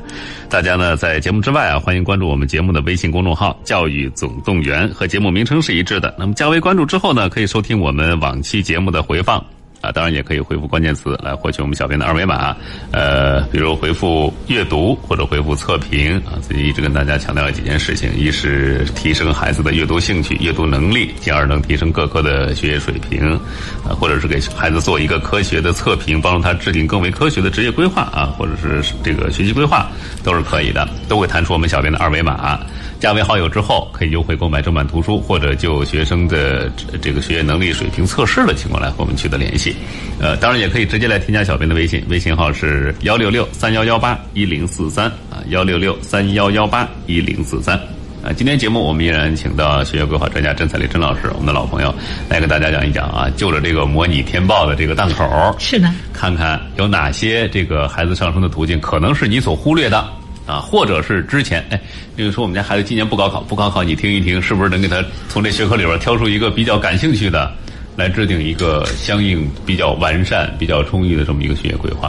[0.48, 6.14] 大家呢在节目之外啊，欢迎关注我们节目的微信公众号“教育总动员”，和节目名称是一致的。
[6.16, 9.44] 那么加微关注之后呢，可以收听我们往期节目的回放。
[9.85, 12.57] 啊，当然也可以回复关键词来获取我们小编的二维码，
[12.90, 16.40] 呃，比如回复阅读或者回复测评啊。
[16.40, 23.38] 最近一直跟大家强调了几件事情：一是提升孩子的阅读兴趣、阅读能力，进而能提升各科的学业水平，
[23.87, 29.87] 啊，或者是给孩子做一个科学的测评，帮助他制定更为科学的职业规划啊，或者是这个学习规划，
[30.23, 32.59] 都是可以的，都会弹出我们小编的二维码。
[33.05, 39.77] 加为好友之后，可以优惠购买正版图书，或者就学生的这个学业能力水平测试的情况来和我们取得联系。
[40.19, 47.79] 呃，当然也可以直接来添加小编的微信，微信号是幺六六三幺幺八一零四三啊，幺六六三幺幺八一零四三。
[48.23, 51.95] 啊，今天节目我们依然请到学业规划专家甄彩丽甄老师，我们的老朋友，
[52.31, 60.09] 来跟大家讲一讲啊，就着这个模拟填报的这个档口，是的，看看有哪些这个孩子上升的途径可能是你所忽略的
[60.46, 61.80] 啊，或者是之前哎，
[62.14, 67.50] 比如说我们家孩子今年不高考，不高考你听一听，是不是能给他从这学科里边挑出一个比较感兴趣的，
[67.96, 72.09] 来制定一个相应比较完善、比较充裕的这么一个学业规划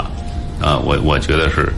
[0.62, 0.78] 啊？
[0.78, 1.72] 我我觉得是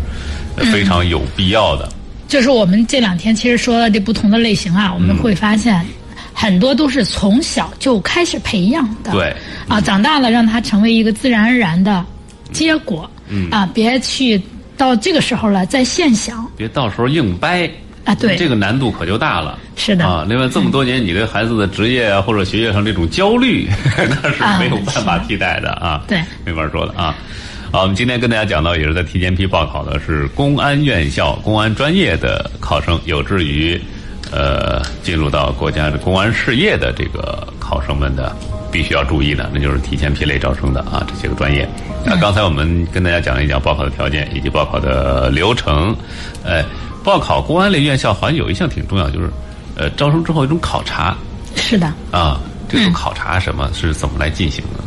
[0.56, 1.90] 呃非常有必要的。
[2.28, 5.86] 就是我们这两天其实说的这不同的类型啊，我们会发现。
[6.40, 9.36] 很多都是从小就开始培养的，对
[9.68, 12.06] 啊，长大了让他成为一个自然而然的
[12.52, 14.40] 结果，嗯啊，别去
[14.78, 17.70] 到这个时候了再现想别到时候硬掰
[18.06, 19.58] 啊对这个难度可就大了。
[19.76, 27.16] 是的啊，另外这么多年，你对孩子的职业啊或者学业上这种焦虑， 那是没有办法替代的啊，对没法说的啊。
[27.72, 33.80] 好，我们今天跟大家讲到，也是在提前批报考的是公安院校公安专业的考生，有志于
[34.32, 38.36] 呃进入到国家的公安事业的这个考生们的。
[38.72, 41.64] 必须要注意的，那就是提前批类招生的啊，这些个专业。
[42.06, 45.96] 啊，刚才我们跟大家讲了一讲报考的条件以及报考的流程。
[46.44, 46.64] 呃，
[47.04, 49.30] 报考公安类院校好像有一项挺重要，就是
[49.76, 51.16] 呃招生之后一种考察
[51.56, 54.84] 是的，啊，这种考察什么、是怎么来进行的？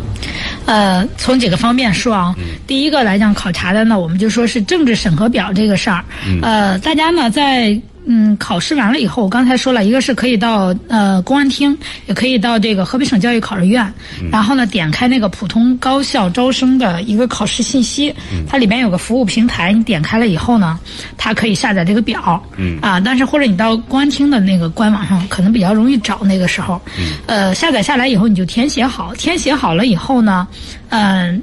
[0.66, 2.34] 呃，从几个方面说啊，
[2.66, 6.04] 第一个来讲考察的呢，我们就说是政治审核表这个事儿。
[6.42, 13.92] 呃，大家呢在嗯考试完了以后，我刚才说了一个是可以到呃公安厅，也可以到这个河北省教育考试院，
[14.32, 18.14] 然后呢点开那个普通高校招生的一个考试信息，
[18.48, 20.78] 它里边有个服务平台，你点开了以后呢，
[21.16, 22.42] 它可以下载这个表。
[22.56, 26.80] 嗯啊，但是或者你到公安厅的那个官网上，可能比较容易找那个时候。
[26.98, 30.48] 嗯，呃，下载下来以后你就填写好，填写好了以后呢。
[30.88, 31.40] 嗯，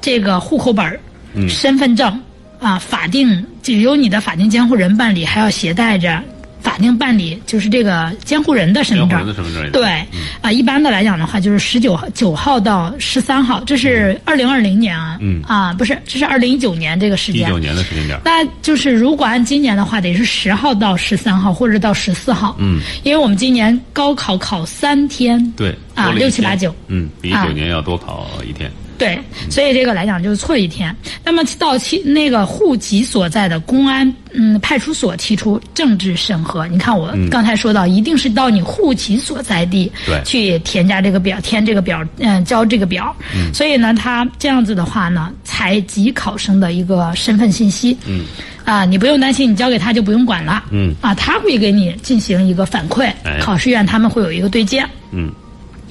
[0.00, 0.98] 这个户口本
[1.34, 2.20] 嗯、身份证
[2.58, 6.22] 啊，法定只有你的法定监护人办理，还要携带着
[6.62, 9.18] 法定办理，就是这个监护人的身份证。
[9.18, 10.06] 监护人的身份证对，
[10.42, 17.42] 啊，一般的来讲的话，就是十九九号到十三号，这是二零二零年啊，嗯啊，不是，这是二零一九年这个时间。
[17.42, 22.56] 一九年的时间点，那就是如果按今年的话，得是十号到十三号，或者到十四号。
[22.58, 25.40] 嗯，因为我们今年高考考三天。
[25.56, 28.70] 对啊六七八九嗯，比一啊九年要多考一天。
[29.00, 30.94] 对，所以这个来讲就是错一天。
[31.24, 39.90] 那么到期那个户籍所在的公安嗯派出所提出政治审核，你看我刚才说到，一定是到你户籍所在地
[40.24, 43.16] 去添加这个表，填这个表，嗯、交这个表。
[43.54, 47.96] 所以呢，他这样子的话呢，采集考生的一个身份信息。
[48.06, 48.24] 嗯。
[48.66, 50.62] 啊，你不用担心，你交给他就不用管了。
[50.70, 54.86] 嗯啊，他会给你进行一个反馈，哎考试院他们会有一个对接。
[55.12, 55.32] 嗯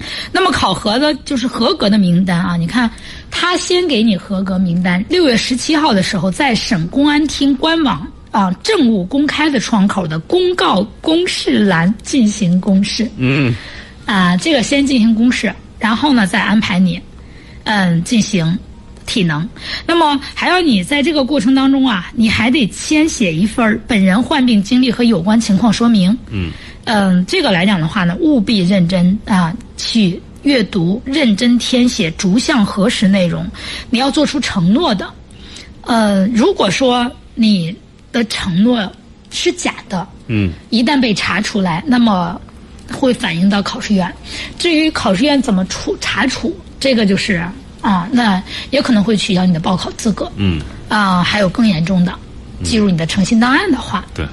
[0.31, 2.89] 那么考核的就是合格的名单啊，你看
[3.29, 13.55] 他先给你合格名单，六月十七号的时候在省公安厅官网啊政务公开的窗口的公告公示栏进行公示嗯
[14.05, 16.99] 啊，这个先进行公示，然后呢再安排你
[17.63, 18.57] 嗯进行
[19.05, 19.47] 体能。
[19.85, 26.15] 那么还要你在这个过程当中啊，你还得先写一份儿本人患病经历和有关情况说明。
[26.31, 26.51] 嗯
[26.85, 33.49] 嗯，这个来讲的话呢，务必认真啊去阅读，认真填写逐项核实内容。
[33.89, 35.09] 你要做出承诺的。
[35.83, 37.73] 呃，如果说你
[38.11, 38.91] 的承诺
[39.31, 42.39] 是假的，嗯一旦被查出来，那么
[42.91, 44.13] 会反映到考试院。
[44.59, 47.41] 至于考试院怎么处查处，这个就是
[47.81, 52.13] 啊，那也可能会取消你的报考资格嗯，啊，还有更严重的，
[52.63, 54.27] 记入你的诚信档案的话，对，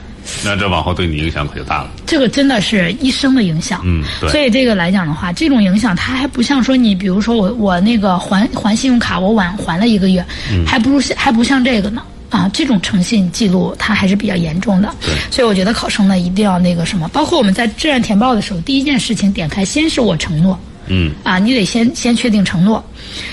[0.45, 1.91] 那这往后对你影响可就大了。
[2.07, 3.81] 这个真的是一生的影响。
[3.85, 12.03] 嗯，对，所以这个来讲的话，这种影响它还不像说你，比如说我我那个还还信用卡，我晚还了一个月，嗯还不如像还不像这个呢。
[12.29, 20.59] 啊，这种诚信记录它还是比较严重的，对所以我觉得考生呢一定要那个什么，包括我们在志愿填报的时候，第一件事情点开先是我承诺，
[20.89, 22.85] 嗯啊，你得先先确定承诺。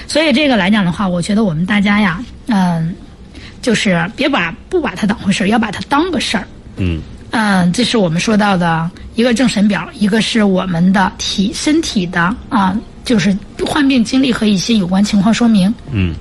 [0.07, 2.95] 所以这个来讲的话，我觉得我们大家呀，嗯、
[3.63, 6.47] 就是别把不把它当回事儿，要把它当个事儿。
[6.77, 15.73] 嗯嗯，这是我们说到的一个政审表，一个是我们的体身体的啊，就是患病经历和一些有关情况说明。
[15.91, 16.13] 嗯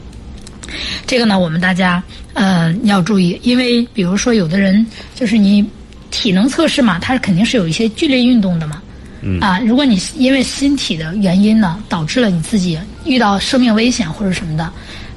[1.07, 5.65] 这个呢，我们大家呃要注意，因为比如说有的人就是你
[6.11, 8.81] 体能测试嘛，它肯定是有一些剧烈运动的嘛。
[9.21, 14.73] 嗯啊，如果你因为身体的原因呢，导致了你自己遇到生命危险或者什么的，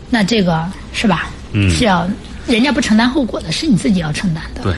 [0.10, 1.30] 那这个是吧？
[1.54, 2.06] 嗯是要
[2.45, 4.62] 人家不承担后果的，是你自己要承担的。
[4.62, 4.74] 对，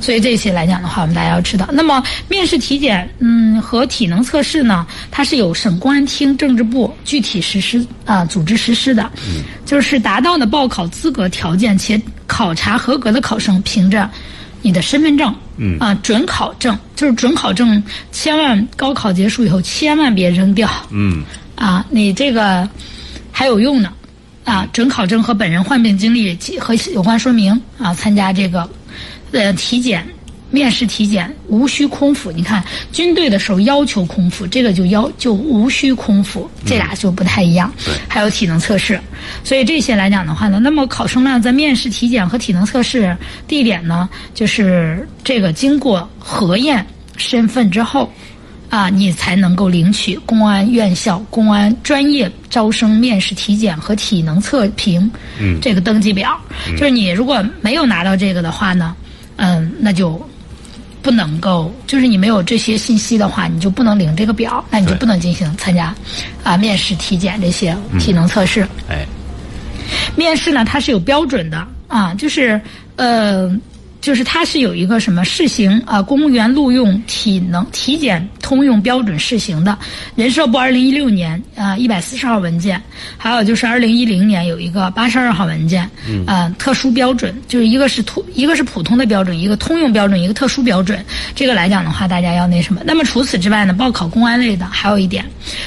[0.00, 1.68] 所以这些来讲的话，我们大家要知道。
[1.72, 9.10] 那么面试体检，嗯，和体能测试呢，它是由省公安厅政治部具体实施啊、组织实施的。
[9.28, 14.08] 嗯，就是达到的报考资格条件且考察合格的考生，凭着
[14.62, 17.82] 你的身份证，嗯啊、准考证，就是准考证，
[18.12, 20.68] 千万高考结束以后千万别扔掉。
[20.90, 22.68] 嗯啊，你这个
[23.32, 23.92] 还有用呢，
[24.44, 28.68] 啊，准考证和本人患病经历及和有关说明啊，参加这个
[29.32, 30.06] 呃体检。
[30.48, 32.62] 面试体检无需空腹，你看
[32.92, 37.70] 军队的时候要求空腹，这个就要就无需空腹，这俩就不太一样。
[37.84, 38.98] 对还有体能测试，
[39.42, 43.14] 所以这些来讲的话呢，那么考生呢在面试、体检和体能测试
[43.48, 46.86] 地点呢，就是这个经过核验
[47.16, 48.10] 身份之后，
[48.70, 55.10] 啊，你才能够领取公安院校公安专业招生面试体检和体能测评，
[55.40, 56.40] 嗯这个登记表。
[56.78, 58.94] 就是你如果没有拿到这个的话呢，
[59.36, 60.20] 嗯，那就
[61.02, 65.94] 不能够，就是你没有这些信息的话，你就不能领这个表，那你就不能进行参加
[66.42, 68.66] 啊面试、体检这些体能测试。
[68.88, 69.06] 哎
[70.16, 72.60] 面试呢，它是有标准的啊，就是
[72.96, 73.48] 呃，
[74.06, 79.76] 就是它是有一个什么试行啊，公务员录用体能体检通用标准试行的，
[80.14, 82.80] 人社部二零一六年啊一百四十号文件，
[83.18, 91.04] 还有就是二零一零年有一个八十二号文件，嗯，呃，特殊标准，就是一个是通一个是普通的标准，一个通用标准，一个特殊标准。
[91.34, 92.82] 这个来讲的话，大家要那什么。
[92.86, 95.24] 那么除此之外呢，报考公安类的还有一点，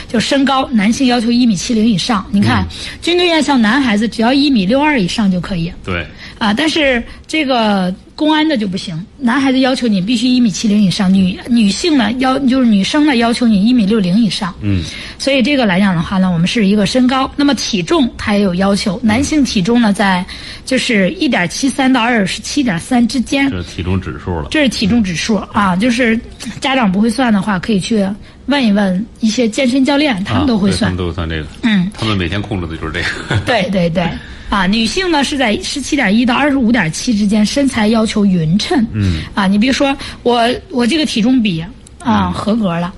[0.08, 2.26] 就身高，男性要求一米七零以上。
[2.32, 2.66] 你看，
[3.02, 5.70] 军队院校男孩子只要一米六二以上就可以。
[5.84, 14.54] 对，啊，但是这个公安的就不行，男孩子要求你必须一米七零以上，女女性呢要就是女生呢要求你一米六零以上。
[14.60, 14.84] 嗯
[15.18, 20.26] 所以这个来讲的话呢，我们是一个身高，那么体重它也有要求，男性体重呢在
[20.66, 24.50] 就是一点七三到二十七点三之间，这是体重指数了。
[24.52, 26.20] 这是体重指数啊，就是
[26.60, 28.06] 家长不会算的话，可以去
[28.48, 30.98] 问一问一些健身教练，他们都会算啊他们。
[30.98, 31.48] 都会算这个。
[31.62, 33.42] 嗯，他们每天控制的就是这个。
[33.46, 34.10] 对对对，
[34.50, 38.86] 啊，女性呢是在十七点一到二十五点七之间，身材要求匀称。
[38.94, 41.64] 嗯，啊，你比如说我我这个体重比
[42.00, 42.94] 嗯啊、合格了，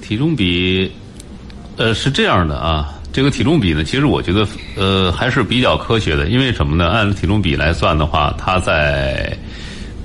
[0.00, 0.90] 体重比，
[1.76, 2.94] 呃，是这样的啊。
[3.10, 6.88] 这个体重比呢，其实我觉得呃还是比较科学的，因为什么呢？
[6.88, 9.36] 按体重比来算的话，它在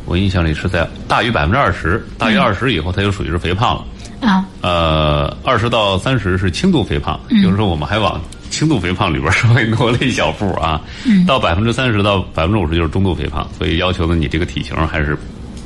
[0.05, 3.85] 我印象里是在大于百分之二十，大于二十以后，它就属于是肥胖了。
[4.27, 8.19] 啊，呃，二十到三十是轻度肥胖，也就是说我们还往
[8.53, 10.79] 轻度肥胖里边稍微挪了一小步啊。
[11.05, 15.17] 嗯、到百分之三十到百分之五十就是中度肥胖，所以要求的你这个体型还是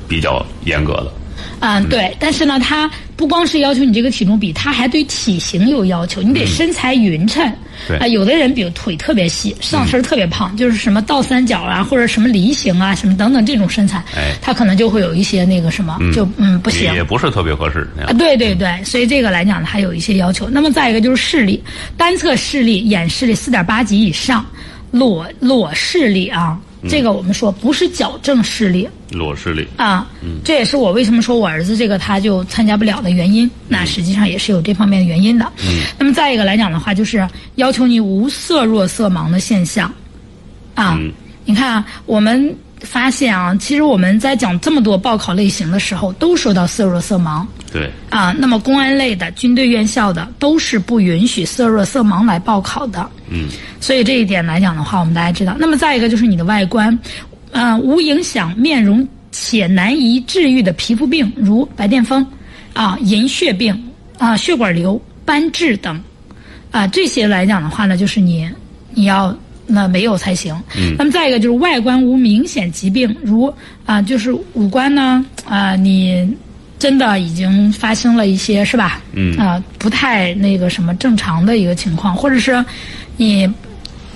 [0.08, 1.12] 比较严格的。
[1.60, 7.52] 嗯，对，但是呢，它不光是要求你这个体重比，他还对体型有要求，你得身材匀称。
[7.88, 16.92] 对啊，有的人比如腿特别细，上身特别胖，就是什么倒三角啊，或者什么梨形啊，什么等等这种身材，哎他可能就会有一些那个什么，就嗯不行。
[16.94, 18.18] 也不是特别合适那啊，样。
[18.18, 20.50] 对对对，所以这个来讲呢，还有一些要求。
[20.50, 21.64] 那么再一个就是视力，
[21.96, 24.44] 单侧视力、眼视力四点八级以上，
[24.90, 26.58] 裸裸视力啊，
[26.90, 28.88] 这个我们说不是矫正视力。
[29.12, 30.06] 裸视力，啊，
[30.44, 33.50] 这也是我为什么说我儿子这个他就参加不了的原因。
[33.68, 35.46] 那实际上也是有这方面的原因的。
[35.64, 39.92] 嗯，那么再一个来讲的话，就是要求你无色弱色盲的现象，
[40.76, 41.12] 啊，嗯。
[41.46, 47.46] 你看啊，我们发现啊，其实我们在讲这么多报考类型的时候，都说到色弱色盲。
[47.78, 53.08] 对，啊，那么公安类的、军队院校的都是不允许色弱色盲来报考的。
[53.30, 53.48] 嗯，
[53.80, 55.56] 所以这一点来讲的话，我们大家知道。
[55.60, 56.98] 那么再一个就是你的外观，
[57.52, 62.26] 呃，无影响面容且难以治愈的皮肤病，如白癜风、
[62.74, 66.02] 啊银屑病、啊血管瘤、斑痣等，
[66.72, 68.50] 啊这些来讲的话呢，就是你
[68.92, 69.38] 你要。
[69.70, 70.56] 那没有才行。
[70.78, 70.96] 嗯。
[70.98, 73.54] 那么再一个就是外观无明显疾病，如
[73.86, 76.26] 啊、就是五官呢啊、你
[76.80, 79.02] 真的已经发生了一些是吧？
[79.14, 79.36] 嗯。
[79.38, 82.64] 啊、不太那个什么正常的一个情况，或者是
[83.16, 83.52] 你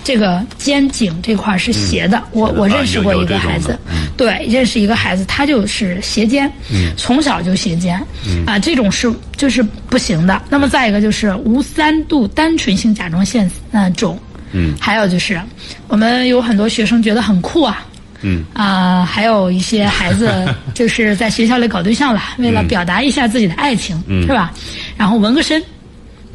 [0.04, 2.22] 这个肩颈这块儿是斜的。
[2.32, 3.70] 我我认识过一个孩子。
[3.70, 3.80] 的，
[4.18, 6.92] 对，认识一个孩子，他就是斜肩，嗯。
[6.98, 8.00] 从小就斜肩，
[8.46, 10.42] 啊，这种是就是不行的。
[10.50, 14.18] 那么再一个就是无三度单纯性甲状腺那肿，
[14.52, 14.76] 嗯。
[14.80, 15.40] 还有就是
[15.88, 17.86] 我们有很多学生觉得很酷啊，
[18.22, 18.44] 嗯。
[18.54, 20.32] 啊、还有一些孩子
[20.74, 24.22] 就是在学校里搞对象了，为了表达一下自己的爱情，嗯。
[24.24, 24.54] 是吧？
[24.98, 25.62] 然后纹个身，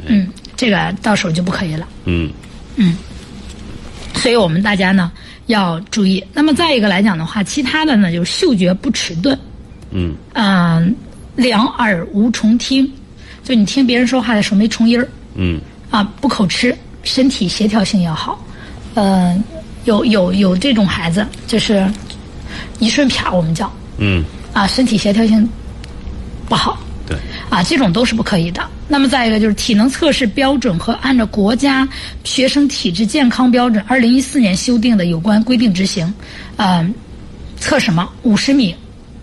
[0.07, 1.87] 嗯，这个到手就不可以了。
[2.05, 2.31] 嗯。
[4.15, 5.13] 所以我们大家呢
[5.47, 6.25] 要注意。
[6.33, 9.39] 那么再一个来讲的话，其他的呢就是嗅觉不迟钝，
[9.91, 10.15] 嗯。
[10.35, 10.95] 嗯、
[11.37, 12.91] 两耳无重听，
[13.45, 15.09] 就你听别人说话的时候没重音儿。
[15.35, 15.61] 嗯。
[15.91, 18.43] 啊，不口吃，身体协调性要好。
[18.95, 19.43] 嗯、
[19.87, 21.91] 有有有这种孩子，就是
[22.79, 24.23] 一顺撇儿我们叫嗯，
[24.53, 25.49] 啊，身体协调性
[26.49, 26.79] 不好。
[27.09, 27.17] 对，
[27.49, 28.63] 啊，这种都是不可以的。
[28.89, 31.89] 那么再一个就是体能测试标准和按照国家
[32.25, 36.13] 学生体质健康标准二零一四年修订的有关规定执行。
[36.57, 36.93] 嗯、
[37.59, 38.09] 测什么？
[38.23, 38.75] 五十米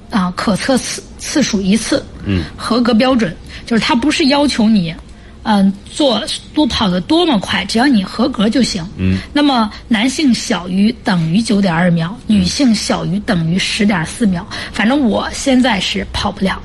[0.09, 2.03] 啊，可测次次数一次。
[2.26, 3.36] 嗯，合格标准
[3.66, 4.95] 就是它不是要求你。
[5.44, 6.24] 嗯，做
[6.54, 8.86] 多跑得多么快，只要你合格就行。
[8.98, 14.46] 嗯，那么男性小于等于九点二秒，女性小于等于十点四秒。
[14.72, 16.62] 反正我现在是跑不了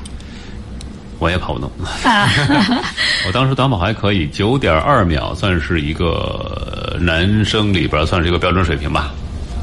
[1.18, 1.70] 我也跑不动。
[2.05, 2.31] 啊。
[3.26, 9.12] 我当时短跑还可以，九点二秒算是一个呃男生里边算是一个标准水平吧，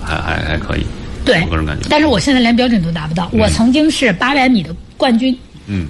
[0.03, 0.85] 还还还可以。
[1.23, 3.29] 对我个人感觉，但是我现在连标准都达不到。
[3.31, 5.35] 我曾经是八百米的冠军
[5.67, 5.87] 嗯，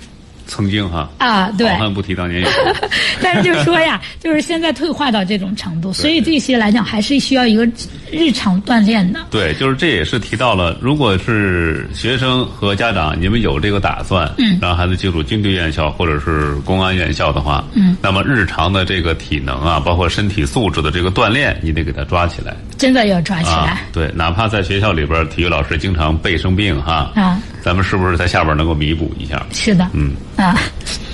[0.47, 1.67] 曾经哈，啊，对。
[1.69, 2.51] 好汉不提当年勇。
[3.21, 7.67] 但是就说呀，就是现在退化到这种程度， 所以这些来讲还是需要一个
[8.15, 9.19] 日常锻炼的。
[9.29, 23.81] 对，就是这也是提到了，如果是学生和家长你们有这个打算，嗯让孩子进入军队院校或者是公安院校的话，嗯，那么日常的这个体能啊，包括身体素质的这个锻炼，你得给他抓起来真的要抓起啊来。。
[23.91, 29.45] 对，哪怕在学校里边，体育老师经常被生病哈，啊，咱们是不是在下边能够弥补一下？
[29.51, 30.57] 是的，嗯，啊，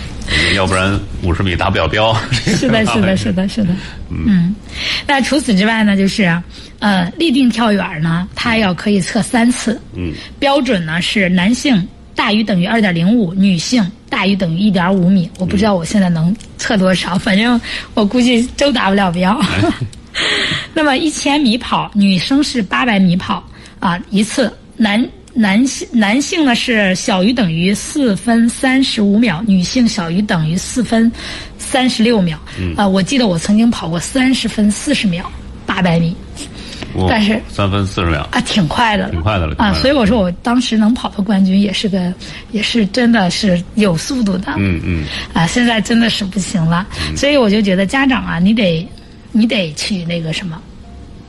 [0.56, 2.14] 要不然五十米达不了标。
[2.32, 3.74] 是的，是的，是的，是的，
[4.10, 4.56] 嗯。
[5.08, 6.24] 那除此之外呢，就是
[6.82, 15.29] 呃，立定跳远呢，它要可以测三次，嗯，标准呢是男性大于等于二点零五，女性大于等于一点五米。
[15.38, 17.59] 我不知道我现在能测多少，反正
[17.93, 19.39] 我估计都达不了标。
[20.73, 23.43] 那么一千米跑，女生是八百米跑
[23.79, 31.09] 啊一次，男男性男性呢是小于等于四分三十五秒，女性小于等于四分
[31.59, 32.39] 三十六秒。
[32.59, 35.32] 嗯、啊，我记得我曾经跑过三十分四十秒
[35.65, 36.51] 八百米哇
[37.10, 39.74] 但是三分四十秒，啊，挺快的了，挺快的了啊。
[39.74, 42.14] 所以我说我当时能跑到冠军，也是个
[42.52, 44.54] 也是真的是有速度的。
[44.58, 46.86] 嗯嗯，啊，现在真的是不行了，
[47.16, 48.88] 所以我就觉得家长啊，你得
[49.32, 50.62] 你得去那个什么，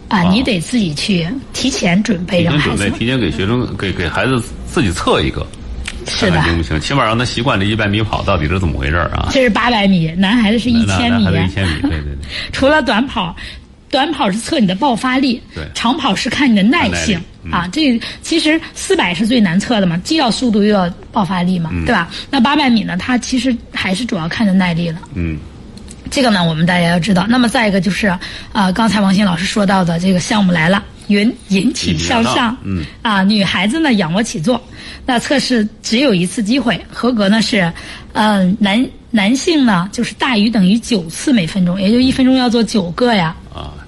[0.08, 5.46] 啊，哦你得自己去提前准备，提让孩子前准备，提前给学生给给孩子自己测一个，
[6.08, 6.80] 是的行不行？
[6.80, 9.28] 起码让他习惯这一百米跑到底是怎么回事儿啊？
[9.30, 12.16] 这是八百米，男孩子是一千米一千米，对对对。
[12.52, 13.34] 除了短跑。
[13.92, 17.68] 短跑是测你的爆发力对，长跑是看你的耐性嗯啊。
[17.70, 22.10] 这其实四百是最难测的嘛，既要速度又要爆发力嘛，嗯对吧？
[22.30, 24.98] 那八百米呢，它其实还是主要看的耐力了。
[25.14, 25.38] 嗯
[26.10, 27.26] 这个呢，我们大家要知道。
[27.28, 28.12] 那么再一个就是，
[28.52, 34.62] 呃，刚才王鑫老师说到的这个项目来了，云引体向上，嗯啊，女孩子呢仰卧起坐，
[35.06, 37.72] 那测试只有一次机会，合格呢是，
[38.12, 43.41] 嗯、男男性呢就是大于等于九次每分钟，也就一分钟要做九个呀，啊，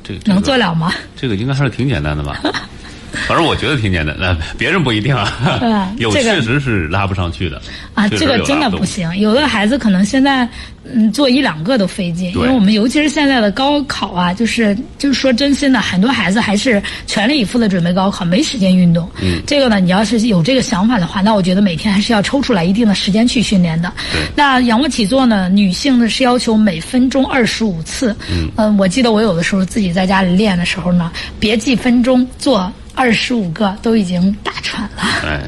[0.04, 0.92] 这个能做了吗？
[1.16, 2.38] 这个应该还是挺简单的吧？
[3.26, 5.94] 反正我觉得挺简单，那别人不一定啊嗯。
[5.98, 7.60] 有这个确实是拉不上去的
[7.94, 8.84] 啊，这个真的不。
[8.84, 9.10] 行。
[9.16, 10.48] 有的孩子可能现在，
[10.92, 19.08] 嗯，做一两个都费劲，因为我们尤其是现在的高考啊，就是就是说真心的，很多孩子还是全力以赴的准备高考，没时间运动。
[19.22, 23.92] 嗯这个呢，你要是有这个想法的话，那我觉得每天还是要抽出来一定的时间去训练的。
[24.12, 28.14] 对那仰卧起坐呢，女性呢是要求每分钟二十五次。
[28.58, 31.10] 嗯我记得我有的时候自己在家里练的时候呢，
[31.40, 35.02] 别记分钟，做二十五个都已经大喘了。
[35.24, 35.42] 哎，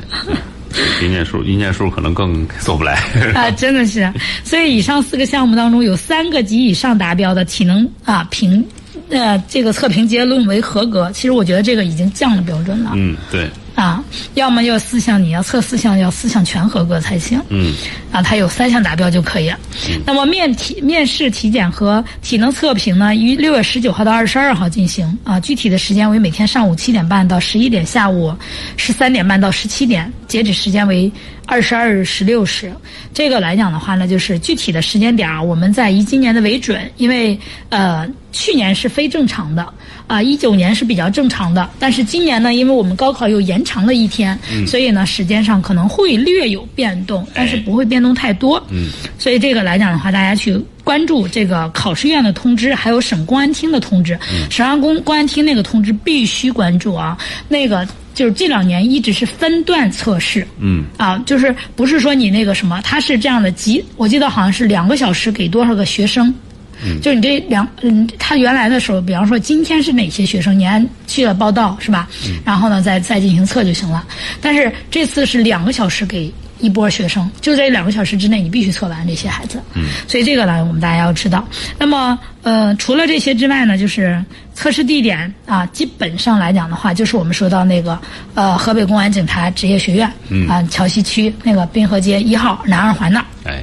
[1.02, 2.94] 一念数一念数可能更做不来。
[3.34, 4.12] 啊，真的是，
[4.44, 8.64] 所以以上四个项目当中，有三个及以上达标的体能啊评，
[9.10, 11.10] 呃，这个测评结论为合格。
[11.12, 14.02] 其实我觉得这个已经降了标准了、嗯，对，啊，
[14.34, 17.40] 要么要四项，你要测四项，要四项全合格才行。
[17.50, 17.72] 嗯
[18.10, 19.58] 啊，它有三项达标就可以了。
[20.04, 28.34] 那么面体面试体检和体能测评呢，于六月十九号到二十二号进行啊，具体的时间为每天上午七点半到十一点，下午
[28.78, 31.10] 十三点半到十七点，截止时间为
[31.46, 32.72] 二十二日十六时。
[33.14, 37.38] 这个来讲的话呢，就是具体的时间点啊，我们在以今年的为准，因为
[37.70, 39.66] 呃去年是非正常的。
[40.06, 48.64] 啊，一九年是比较正常的，但是今年呢，因为我们高考又延长了一天，所以呢，时间上可能会略有变动，但是不会变动太多。
[48.70, 54.16] 嗯，所以这个来讲的话，大家去关注这个考试院的通知，还有省公安厅的通知。
[54.48, 57.18] 省安公公安厅那个通知必须关注啊，
[57.48, 57.84] 那个
[58.16, 60.44] 就是这两年一直是分段测试。
[60.58, 66.34] 嗯啊，就是不是说你那个什么，它是这样的集，我记得好像是两个小时给多少个学生。
[66.82, 72.08] 嗯，就你这两嗯，他原来的时候，比方说今天是哪些学生，你按去了报到是吧？
[72.26, 74.02] 嗯，然后呢，再再进行测就行了。
[74.40, 79.60] 但是这次是两个小时给一波学生，就在两个小时之内，你必须测完这些孩子。
[79.74, 81.46] 嗯，所以这个呢，我们大家要知道。
[81.78, 87.98] 那么呃，除了这些之外呢，就是测试地点啊，基本上来讲的话，就是我们说到那个
[88.34, 93.26] 呃，河北公安警察职业学院，嗯啊，桥西区那个滨河街一号南二环那儿。
[93.44, 93.62] 哎，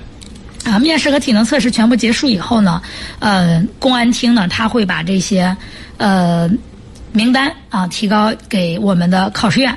[0.71, 2.81] 啊，面试和体能测试全部结束以后呢，
[3.19, 5.55] 呃，公安厅呢，他会把这些
[5.97, 6.49] 呃
[7.11, 9.75] 名单啊提高给我们的考试院，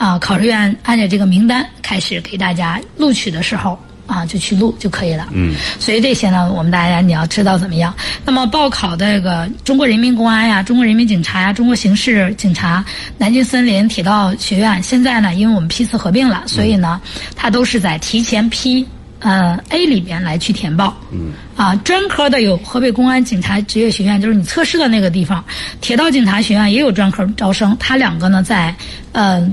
[0.00, 5.28] 啊，考试院按照这个名单开始给大家录取的时候啊，就去录就可以了。
[5.30, 7.94] 嗯，所以这些呢，我们大家你要知道怎么样。
[8.24, 12.82] 那么报考的这个中国人民公安呀、中国人民警察呀、中国刑事警察、
[13.18, 16.98] 南京森林铁道学院，现在呢，因为我们批次合并了，所以呢，
[17.36, 18.86] 它都是在提前批。
[19.22, 25.44] 呃，A 里边来去填报，嗯，啊，专科的有河北公安警察职业学院，就是你测试的那个地方，
[25.82, 28.74] 铁道警察学院也有专科招生，它两个呢在
[29.12, 29.46] 呃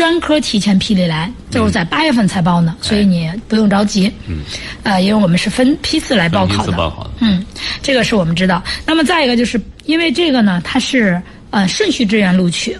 [0.00, 4.38] 专科提前批里来，就是在八月份才报呢，所以你不用着急，嗯，
[4.82, 6.72] 呃，因为我们是分批次来报考的，
[7.18, 7.44] 嗯，
[7.82, 8.64] 这个是我们知道。
[8.86, 11.20] 那么再一个就是因为这个呢，它是
[11.50, 12.74] 呃顺序志愿录取。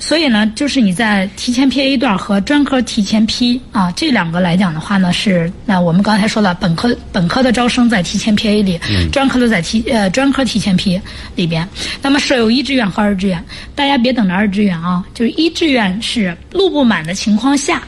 [0.00, 8.80] 所以呢，就是你在提前批 A 段和专科提前批啊这两个来讲的话呢，是那我们刚才说了，本科本科的招生在提前批 A 里，
[9.12, 11.00] 专科的在提呃专科提前批
[11.36, 11.68] 里边。
[12.02, 13.44] 那么设有一志愿和二志愿，
[13.74, 17.82] 大家别等着二志愿啊，就是一志愿是录不满的情况下，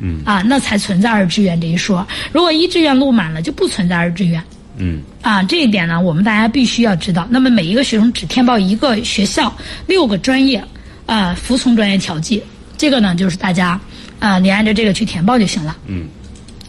[0.00, 2.06] 嗯啊，那才存在二志愿这一说。
[2.32, 4.42] 如果一志愿录满了，就不存在二志愿。
[4.78, 7.26] 嗯啊，这一点呢，我们大家必须要知道。
[7.30, 9.54] 那么每一个学生只填报一个学校，
[9.86, 10.64] 六个专业，
[11.08, 12.40] 啊，服从专业调剂。
[12.76, 13.80] 这个呢，就是大家
[14.20, 15.76] 啊，你按照这个去填报就行了。
[15.86, 16.06] 嗯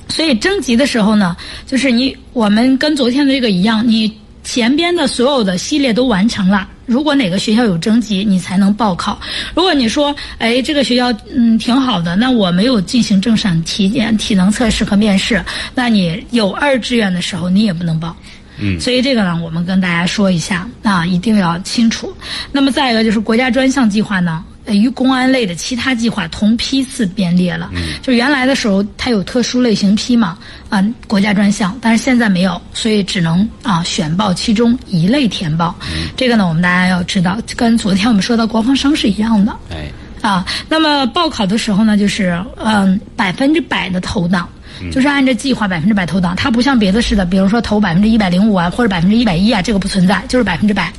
[0.08, 1.38] 所以征集的时候呢，
[1.68, 4.12] 就是你我们跟昨天的这个一样，你
[4.44, 6.68] 前边的所有的系列都完成了。
[6.88, 9.22] 如果哪个学校有征集，你才能报考。
[9.54, 18.16] 如果你说，哎，这个学校嗯挺好的，那我没有进行政审体检、体能测试和面试，那你有二志愿的时候，你也不能报。
[18.60, 22.14] 嗯所以这个呢，我们跟大家说一下啊，一定要清楚。
[22.52, 27.70] 那么再一个就是国家专项计划呢，呃与公安类的其他计划同批次编列了。
[27.74, 30.38] 嗯，就原来的时候它有特殊类型批嘛，
[30.70, 35.76] 啊，国家专项，但是现在没有，所以只能啊选报其中一类填报。
[36.16, 39.56] 这个呢，我们大家要知道，跟昨天我们说的国防生是一样的。
[39.72, 39.92] 哎
[40.22, 44.50] 啊，那么报考的时候呢，就是嗯百分之百的投档，
[44.92, 50.92] 就是按照计划百分之百投档，它不像别的似的，比如说投百分之一百零五啊，或者百分之一百一啊，这个不存在，就是百分之百，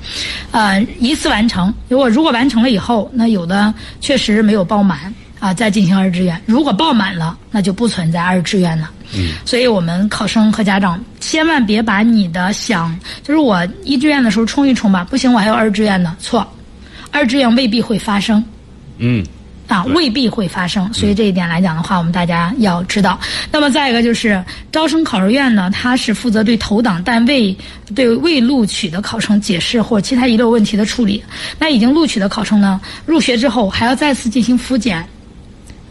[0.51, 1.73] 呃，一次完成。
[1.89, 6.41] 如果如果完成了以后，那有的确实没有报满啊，再进行二志愿。
[6.47, 8.91] 如果报满了，那就不存在二志愿了。
[9.13, 16.47] 嗯，所以我们考生和家长千万别把你的想，就是我一志愿的时候冲一冲吧，不行，我还有二志愿呢，错。
[17.11, 18.45] 二志愿未必会发生。
[18.99, 19.25] 嗯，
[19.71, 23.17] 啊，未必会发生，所以这一点来讲的话，我们大家要知道。
[23.53, 27.57] 那么再一个就是招生考试院呢，它是负责对投档但未
[27.95, 31.23] 对未录取的考生解释或其他遗留问题的处理。
[31.57, 35.07] 那已经录取的考生呢，入学之后还要再次进行复检，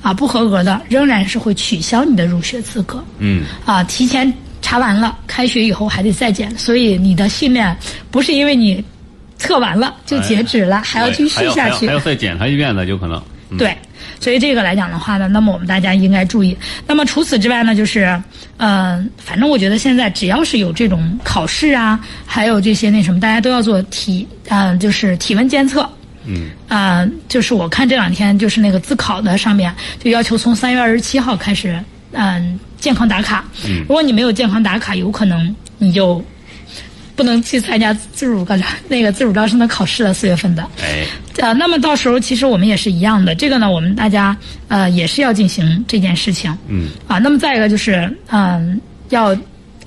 [0.02, 3.02] 啊，不合格的仍然是会取消你的入学资格。
[3.20, 7.74] 嗯，啊，提前查完了，开学以后还得再检，所以你的训练
[8.12, 8.84] 不是因为你
[9.38, 11.88] 测完了就截止了，还要继续下去。
[11.88, 13.24] 还要再检查一遍的，有可能。
[13.52, 13.76] 嗯、对，
[14.20, 16.56] 所以这个来讲的话呢，那么我们大家应该注意。
[16.86, 18.22] 那么除此之外呢，就是，
[18.58, 25.82] 呃，反正我觉得现在只要是有这种考试啊，还有这些那什么，大家都要做体，呃，就是体温监测。
[26.26, 26.52] 嗯。
[26.68, 29.74] 啊、呃，就是我看这两天就是那个自考的上面
[30.04, 31.72] 就要求从三月二十七号开始，
[32.12, 33.44] 嗯、呃，健康打卡。
[33.66, 33.80] 嗯。
[33.82, 36.24] 如果你没有健康打卡，有可能你就。
[37.16, 38.56] 不能去参加自主高
[38.88, 40.66] 那个自主招生的考试了，四月份的。
[40.82, 41.04] 哎，
[41.42, 44.36] 呃，那么到时候其实我们也是一样的，这个呢，我们大家
[44.68, 46.56] 呃也是要进行这件事情。
[46.68, 46.90] 嗯。
[47.08, 47.94] 啊，那么再一个就是，
[48.28, 48.78] 嗯、呃，
[49.10, 49.38] 要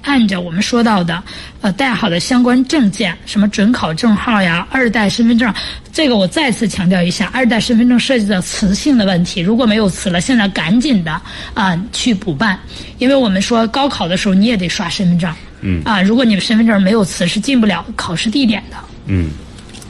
[0.02, 1.22] 按照我们说到的，
[1.60, 5.52] 呃，带好的相关证件，什么准考证号呀、二代身份证，
[5.92, 11.22] 这个我再次强调一下，二代身份证涉及到磁性的问题，如果没有磁了，现在赶紧的啊、
[11.54, 12.58] 呃、去补办，
[12.98, 15.32] 因为我们说高考的时候你也得刷身份证。
[15.60, 18.76] 嗯啊，如果你的身份证没有磁，是进不了考试地点的。
[19.06, 19.30] 嗯，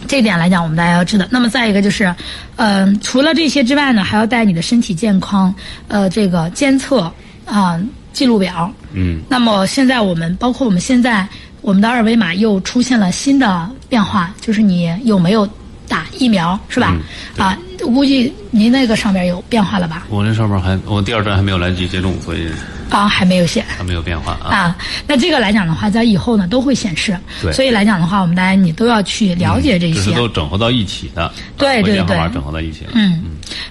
[0.06, 1.26] 这点来讲，我们大家要知道。
[1.30, 2.14] 那么再一个就是，
[2.56, 5.54] 呃，除了这些之外呢，还要带你的身体健康，
[5.88, 7.00] 呃，这个监测
[7.44, 7.82] 啊、呃、
[8.12, 8.72] 记录表。
[8.92, 9.20] 嗯。
[9.28, 11.26] 那么现在我们包括我们现在
[11.60, 15.48] 我们的二维码又出现了新的变化，就是你有没有
[15.88, 16.96] 打疫苗，是吧？
[17.36, 20.06] 嗯、啊，我估计您那个上面有变化了吧？
[20.10, 22.48] 我那上面还我第二站还没有来得及接种，所以。
[22.92, 24.48] 啊，还没有显，还没有变化啊。
[24.50, 24.76] 啊，
[25.06, 27.18] 那这个来讲的话，在以后呢都会显示。
[27.40, 27.52] 对。
[27.52, 29.94] 所以来讲的话，我们大家你都要去了解这些。
[29.94, 31.32] 这、嗯、是都整合到一起的。
[31.56, 32.16] 对对对。
[32.32, 32.90] 整合到一起了。
[32.94, 33.24] 嗯。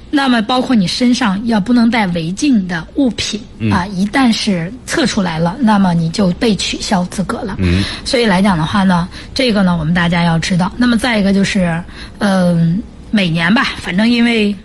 [0.09, 7.55] 那么，包括你身上要不能带违禁的物品、嗯、啊，一旦是测出来了，那么你就被取消资格了。
[7.59, 7.83] 嗯。
[8.03, 10.71] 所以来讲的话呢，这个呢，我们大家要知道。
[10.75, 11.81] 那么再一个就是，
[12.17, 14.55] 嗯、呃，每年吧，反正因为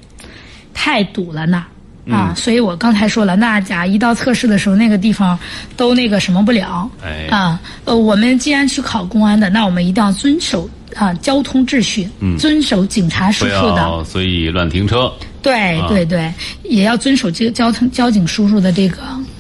[0.75, 1.65] 太堵了呢。
[2.11, 5.37] 啊，所以我刚才说了，那甲一到测试的时候，那个地方
[5.77, 6.89] 都那个什么不了。
[7.05, 7.27] 哎。
[7.31, 13.73] 啊，呃，我们既然去考公安的，那我们一定要遵守啊交通秩序，嗯，遵守警察叔叔的。
[13.73, 15.13] 不要随意乱停车。
[15.43, 16.33] 对对对，
[16.63, 18.99] 也要遵守这交通交警叔叔的这个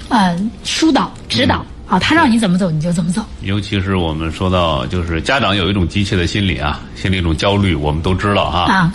[0.08, 3.24] 呃疏导指导、嗯、啊，他让你怎么走你就怎么走。
[3.42, 8.72] 尤其是我们说到，就是家长有一种急切的心理啊，心里一种焦虑，我们都知道哈。
[8.72, 8.92] 啊。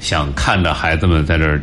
[0.00, 1.62] 想看着孩子们在这儿。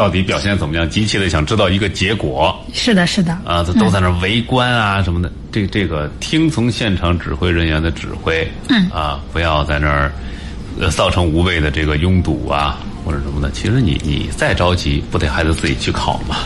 [0.00, 0.88] 到底表现怎么样？
[0.88, 2.58] 急切的想知道一个结果。
[2.72, 3.32] 是的，是的。
[3.44, 5.30] 啊，他都在那儿围观啊什么的。
[5.52, 8.50] 这这个听从现场指挥人员的指挥。
[8.70, 8.88] 嗯。
[8.88, 10.10] 啊，不要在那儿，
[10.80, 13.50] 呃，造成无谓的这个拥堵啊或者什么的。
[13.50, 16.36] 其实你你再着急，不得孩子自己去考吗？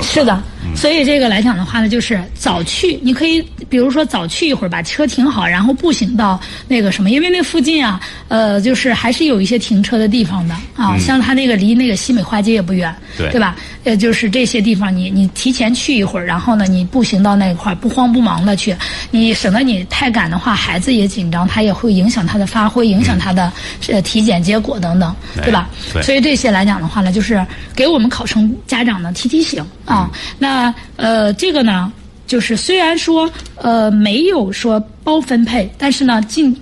[0.00, 0.42] 是的，
[0.76, 13.56] 所以这个来讲的话呢，就是早去，你可以比如说早去一会儿，把车停好，然后步行到那个什么，因为那附近啊，呃，就是还是有一些停车的地方的啊，嗯、像它那个离那个西美花街也不远，对对吧？
[13.84, 18.74] 呃，就是这些地方你，你你提前去一会儿，然后呢，你步行到那一块儿，不慌不忙的去，
[19.10, 23.52] 你省得你太赶的话，孩子也紧张，他也会影响他的发挥，影响他的
[23.88, 25.68] 呃体检结果等等，哎、对吧？
[25.92, 27.44] 对所以这些来讲的话呢，就是
[27.74, 29.64] 给我们考生家长呢提提醒。
[29.84, 30.08] 啊，
[30.38, 30.51] 那
[30.96, 31.92] 呃，这个呢，
[32.26, 36.54] 就是虽然说呃没有说包分配，但是呢进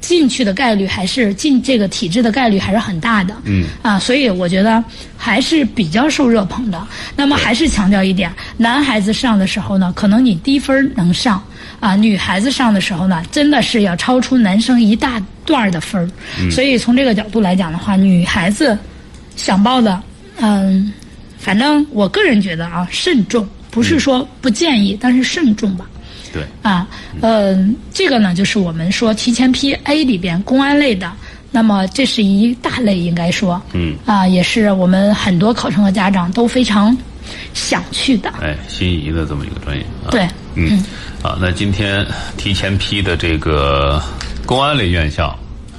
[0.00, 3.34] 进去的概率还是进这个体制的概率还是很大的。
[3.44, 3.64] 嗯。
[3.82, 4.82] 啊，所以我觉得
[5.16, 6.86] 还是比较受热捧的。
[7.16, 11.42] 那么还是强调一点，男孩子上的时候呢，可能你低分能上
[11.80, 16.08] 啊；女孩子上的时候呢，真的是要超出男生一大段的分儿。
[16.40, 16.50] 嗯。
[16.50, 18.78] 所以从这个角度来讲的话，女孩子
[19.36, 20.00] 想报的，
[20.40, 20.92] 嗯。
[21.38, 25.86] 反正我个人觉得啊，慎重，不是说不建议，嗯、但是慎重吧。
[26.32, 26.42] 对。
[26.62, 26.86] 啊，
[27.20, 27.56] 呃，
[27.94, 31.10] 这个呢，就是我们说提前批 A 里边公安类的，
[31.50, 33.60] 那么这是一大类，应该说。
[33.72, 33.96] 嗯。
[34.04, 36.96] 啊，也是我们很多考生和家长都非常
[37.54, 38.30] 想去的。
[38.42, 39.82] 哎，心仪的这么一个专业。
[40.04, 40.22] 啊、对。
[40.54, 40.68] 嗯。
[40.70, 40.84] 嗯
[41.22, 44.02] 好，那今天提前批的这个
[44.44, 45.38] 公安类院校。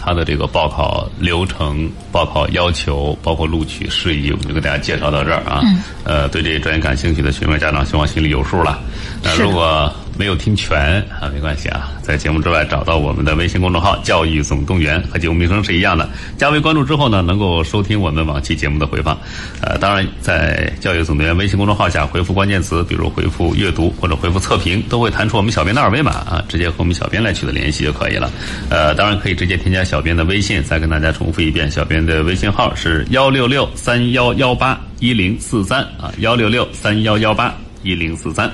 [0.09, 5.61] 它的这个报考流程、报考要求，包括录取事宜，我们就给大家介绍到这儿啊。
[5.63, 8.79] 嗯、呃，对这些专业感兴趣的学员家长，希望心里有数了。
[9.21, 16.09] 那如果没有听全啊，没关系啊，在节目之外找到我们的微信公众号“教育总动员”，和节目名称是一样的。
[16.37, 19.17] 加为关注之后呢，能够收听我们往期节目的回放。
[19.61, 28.29] 呃，当然在“教育总动员”微信公众号下回复关键词，比如回复“阅读”或者回复“测评”，都会弹出我们小编的二维码啊，直接和我们小编来取得联系就可以了。
[28.69, 38.51] 呃，当然可以直接添加小编的微信，再跟大家重复一遍，小编的微信号是幺六六三幺幺八一零四三啊，幺六六三幺幺八一零四三。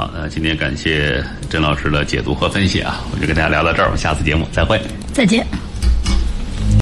[0.00, 4.80] 好，那今天感谢甄老师的解读和分析啊，我就跟大家聊到这儿，我们下次节目再会。
[5.12, 5.46] 再见。